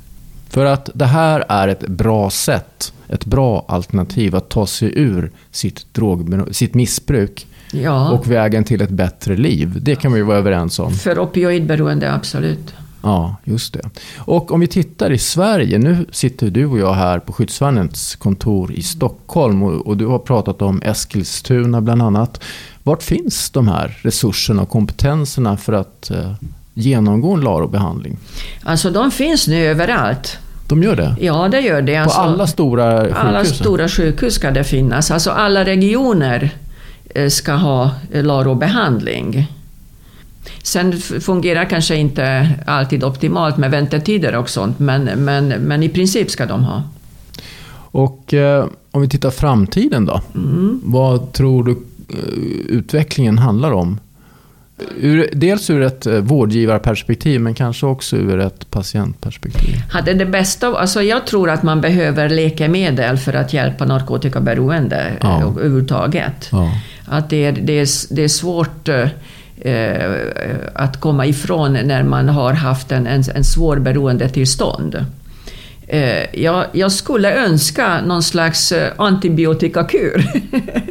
För 0.50 0.66
att 0.66 0.90
det 0.94 1.06
här 1.06 1.46
är 1.50 1.68
ett 1.68 1.88
bra 1.88 2.30
sätt, 2.30 2.94
ett 3.08 3.26
bra 3.26 3.66
alternativ 3.68 4.36
att 4.36 4.50
ta 4.50 4.68
sig 4.68 4.92
ur 4.96 5.32
sitt, 5.52 5.94
drog, 5.94 6.44
sitt 6.52 6.74
missbruk 6.74 7.48
ja. 7.72 8.12
och 8.12 8.32
vägen 8.32 8.64
till 8.64 8.82
ett 8.82 8.90
bättre 8.90 9.38
liv. 9.38 9.78
Det 9.82 9.96
kan 9.96 10.14
vi 10.14 10.22
vara 10.22 10.38
överens 10.38 10.80
om. 10.80 10.94
För 10.94 11.20
opioidberoende, 11.20 12.14
absolut. 12.14 12.74
Ja, 13.04 13.36
just 13.44 13.74
det. 13.74 13.90
Och 14.18 14.52
om 14.52 14.60
vi 14.60 14.68
tittar 14.68 15.12
i 15.12 15.18
Sverige, 15.18 15.80
nu 15.80 16.06
sitter 16.12 16.50
du 16.50 16.66
och 16.66 16.80
jag 16.80 16.94
här 16.94 17.20
på 17.20 17.34
skyddsvärnets 17.34 18.16
kontor 18.16 18.74
i 18.74 18.82
Stockholm 18.82 19.64
och, 19.64 19.88
och, 19.88 19.98
du 19.98 20.06
har 20.06 20.20
pratat 20.20 20.62
om 20.62 20.82
Eskilstuna 20.86 21.82
bland 21.82 22.02
annat. 22.02 22.44
Vart 22.84 23.04
finns 23.04 23.50
de 23.50 23.68
här 23.68 23.98
resurserna 24.02 24.62
och 24.62 24.70
kompetenserna 24.70 25.58
för 25.58 25.74
att 25.74 26.12
eh, 26.12 26.34
genomgå 26.74 27.34
en 27.34 27.42
LARO-behandling? 27.42 28.18
Alltså 28.64 28.90
de 28.90 29.12
finns 29.12 29.48
nu 29.48 29.66
överallt. 29.66 30.38
De 30.68 30.84
gör 30.84 30.96
det? 30.96 31.16
Ja, 31.20 31.48
det 31.48 31.60
gör 31.60 31.82
det. 31.82 31.96
Alltså, 31.96 32.18
på 32.18 32.24
alla 32.24 32.48
stora 32.48 33.02
sjukhus? 33.02 33.18
Alla 33.18 33.46
stora 33.46 33.90
sjukhus 33.90 34.34
ska 34.34 34.52
det 34.52 34.64
finnas. 34.64 35.12
Alltså 35.12 35.32
alla 35.32 35.66
regioner 35.66 36.52
ska 37.30 37.54
ha 37.54 37.92
LARO-behandling. 38.14 39.48
Sen 40.64 40.98
fungerar 40.98 41.66
kanske 41.66 41.96
inte 41.96 42.50
alltid 42.66 43.04
optimalt 43.04 43.58
med 43.58 43.72
väntetider 43.72 44.36
och 44.36 44.50
sånt, 44.50 44.80
men, 44.80 45.04
men, 45.04 45.48
men 45.48 45.84
i 45.84 45.90
princip 45.90 46.32
ska 46.32 46.46
de 46.46 46.64
ha. 46.64 46.84
Och 47.92 48.34
eh, 48.34 48.66
om 48.92 49.02
vi 49.02 49.08
tittar 49.10 49.32
framtiden 49.32 50.06
då? 50.06 50.22
Mm. 50.36 50.82
Vad 50.84 51.34
tror 51.34 51.64
du 51.64 51.72
eh, 51.72 52.76
utvecklingen 52.78 53.38
handlar 53.38 53.72
om? 53.72 54.00
Ur, 54.98 55.30
dels 55.34 55.70
ur 55.70 55.82
ett 55.82 56.06
eh, 56.06 56.14
vårdgivarperspektiv, 56.14 57.42
men 57.42 57.54
kanske 57.54 57.86
också 57.86 58.16
ur 58.16 58.40
ett 58.40 58.72
patientperspektiv. 58.72 59.76
Hade 59.90 60.14
det 60.14 60.26
bästa, 60.26 60.68
alltså 60.68 61.02
jag 61.02 61.28
tror 61.28 61.50
att 61.50 61.64
man 61.64 61.82
behöver 61.82 62.30
läkemedel 62.30 63.18
för 63.18 63.34
att 63.34 63.54
hjälpa 63.54 63.86
narkotikaberoende 63.86 65.12
ja. 65.22 65.40
Eh, 65.40 65.48
överhuvudtaget. 65.48 66.50
Ja. 66.52 66.72
Att 67.06 67.30
det 67.30 67.46
är, 67.46 67.52
det, 67.52 67.80
är, 67.80 68.16
det 68.16 68.24
är 68.24 68.28
svårt 68.28 68.90
eh, 68.90 69.08
eh, 69.62 70.12
att 70.76 71.00
komma 71.00 71.26
ifrån 71.26 71.74
när 71.74 72.04
man 72.04 72.30
har 72.30 72.54
haft 72.54 72.92
en, 72.92 73.08
en, 73.08 73.24
en 73.36 73.44
svår 73.44 73.78
beroendetillstånd. 73.78 75.06
Eh, 75.88 76.42
jag, 76.42 76.66
jag, 76.72 76.92
skulle 76.92 77.34
önska 77.34 78.02
någon 78.02 78.24
slags 78.24 78.72
eh, 78.72 78.92
antibiotikakur. 78.98 80.26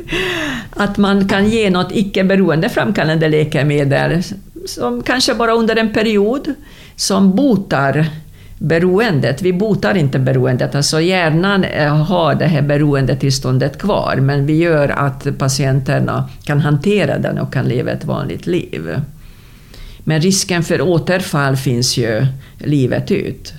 att 0.71 0.99
man 0.99 1.29
kan 1.29 1.49
ge 1.49 1.71
något 1.71 1.93
icke 1.93 2.25
beroendeframkallande 2.25 3.29
läkemedel 3.29 4.23
som 4.67 5.03
kanske 5.03 5.35
bara 5.35 5.53
under 5.53 5.77
en 5.77 5.93
period 5.93 6.55
som 6.97 7.37
botar 7.37 8.07
beroendet. 8.63 9.43
Vi 9.43 9.53
botar 9.53 9.95
inte 9.95 10.19
beroendet, 10.19 10.75
alltså 10.75 11.01
hjärnan 11.01 11.65
eh, 11.65 11.97
har 11.97 12.35
det 12.35 12.47
här 12.47 12.63
beroendetillståndet 12.63 13.79
kvar, 13.79 14.17
men 14.17 14.47
vi 14.47 14.57
gör 14.57 14.89
att 14.89 15.39
patienterna 15.39 16.29
kan 16.45 16.61
hantera 16.61 17.19
den 17.19 17.39
och 17.39 17.53
kan 17.53 17.65
leva 17.65 17.91
ett 17.91 18.05
vanligt 18.05 18.47
liv. 18.47 19.01
Men 20.05 20.21
risken 20.21 20.63
för 20.63 20.81
återfall 20.81 21.57
finns 21.57 21.97
ju 21.97 22.27
livet 22.59 23.11
ut. 23.11 23.53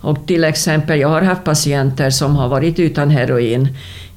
Och 0.00 0.26
till 0.26 0.44
exempel, 0.44 1.00
jag 1.00 1.08
har 1.08 1.22
haft 1.22 1.44
patienter 1.44 2.10
som 2.10 2.36
har 2.36 2.48
varit 2.48 2.78
utan 2.78 3.10
heroin 3.10 3.68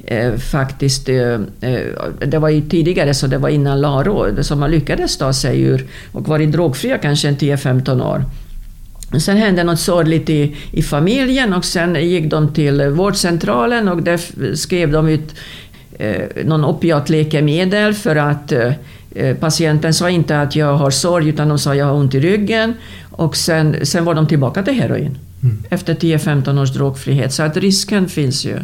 eh, 0.06 0.34
faktiskt, 0.36 1.10
eh, 1.10 1.34
eh 1.62 1.80
det 2.26 2.40
var 2.40 2.50
ju 2.50 2.62
tidigare 2.62 3.14
så 3.14 3.28
det 3.28 3.38
var 3.38 3.50
innan 3.50 3.82
LARO, 3.82 4.44
som 4.44 4.62
har 4.62 4.70
lyckades 4.70 5.18
ta 5.18 5.34
sig 5.34 5.62
ur 5.62 5.88
och 6.12 6.28
varit 6.28 6.52
drogfria 6.52 6.98
kanske 6.98 7.32
10-15 7.32 8.02
år. 8.02 8.26
Sen 9.20 9.38
hände 9.38 9.64
något 9.64 9.80
sorgligt 9.80 10.30
i, 10.30 10.56
i 10.72 10.82
familjen 10.84 11.54
och 11.54 11.66
sen 11.66 11.96
gick 11.96 12.26
de 12.26 12.54
till 12.54 12.82
vårdcentralen 12.90 13.88
och 13.88 14.04
där 14.04 14.56
skrev 14.56 14.92
de 14.92 15.08
ut 15.08 15.36
eh, 16.00 16.46
någon 16.46 16.66
opiatläkemedel 16.66 17.94
för 17.94 18.16
att 18.16 18.52
eh, 18.52 19.36
patienten 19.40 19.94
sa 19.94 20.10
inte 20.10 20.42
att 20.42 20.56
jag 20.56 20.76
har 20.76 20.92
sorg 20.92 21.30
utan 21.30 21.50
de 21.50 21.60
sa 21.60 21.76
jag 21.76 21.86
har 21.86 21.94
ont 21.94 22.16
i 22.16 22.20
ryggen. 22.20 22.74
Och 23.12 23.36
sen, 23.36 23.86
sen 23.86 24.06
var 24.06 24.14
de 24.14 24.28
tillbaka 24.28 24.64
till 24.64 24.74
heroin. 24.74 25.18
Mm. 25.44 25.64
Efter 25.70 25.94
10-15 25.94 26.62
års 26.62 26.74
drogfrihet. 26.74 27.34
Så 27.34 27.44
att 27.44 27.58
risken 27.58 28.10
finns 28.10 28.46
ju. 28.46 28.60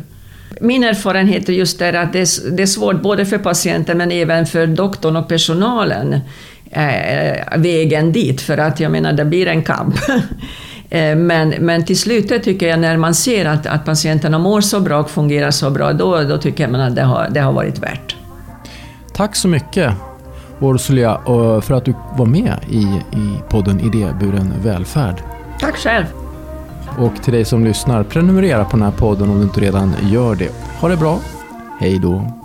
Min 0.61 0.83
erfarenhet 0.83 1.49
är 1.49 1.53
just 1.53 1.79
det 1.79 2.01
att 2.01 2.13
det 2.13 2.19
är, 2.19 2.51
det 2.51 2.63
är 2.63 2.67
svårt 2.67 3.01
både 3.01 3.25
för 3.25 3.37
patienten 3.37 3.97
men 3.97 4.11
även 4.11 4.45
för 4.45 4.67
doktorn 4.67 5.15
och 5.15 5.27
personalen 5.27 6.13
eh, 6.13 6.19
vägen 7.57 8.11
dit, 8.11 8.41
för 8.41 8.57
att 8.57 8.79
jag 8.79 8.91
menar, 8.91 9.13
det 9.13 9.25
blir 9.25 9.47
en 9.47 9.63
kamp. 9.63 9.95
Eh, 10.91 11.15
men, 11.15 11.49
men 11.49 11.85
till 11.85 11.99
slut 11.99 12.43
tycker 12.43 12.67
jag 12.67 12.79
när 12.79 12.97
man 12.97 13.15
ser 13.15 13.45
att, 13.45 13.65
att 13.65 13.85
patienterna 13.85 14.39
mår 14.39 14.61
så 14.61 14.79
bra 14.79 14.99
och 14.99 15.09
fungerar 15.09 15.51
så 15.51 15.69
bra, 15.69 15.93
då, 15.93 16.23
då 16.23 16.37
tycker 16.37 16.67
jag 16.67 16.81
att 16.81 16.95
det 16.95 17.01
har, 17.01 17.29
det 17.31 17.39
har 17.39 17.51
varit 17.51 17.79
värt. 17.79 18.15
Tack 19.13 19.35
så 19.35 19.47
mycket 19.47 19.93
Orsulia 20.59 21.21
för 21.61 21.71
att 21.71 21.85
du 21.85 21.93
var 22.17 22.25
med 22.25 22.55
i, 22.69 22.81
i 23.17 23.39
podden 23.49 23.79
Idéburen 23.79 24.53
välfärd. 24.63 25.21
Tack 25.59 25.77
själv. 25.77 26.05
Och 26.97 27.23
till 27.23 27.33
dig 27.33 27.45
som 27.45 27.65
lyssnar, 27.65 28.03
prenumerera 28.03 28.65
på 28.65 28.77
den 28.77 28.81
här 28.81 28.91
podden 28.91 29.29
om 29.29 29.37
du 29.37 29.43
inte 29.43 29.61
redan 29.61 29.93
gör 30.01 30.35
det. 30.35 30.51
Ha 30.79 30.89
det 30.89 30.97
bra. 30.97 31.19
Hej 31.79 31.99
då. 31.99 32.38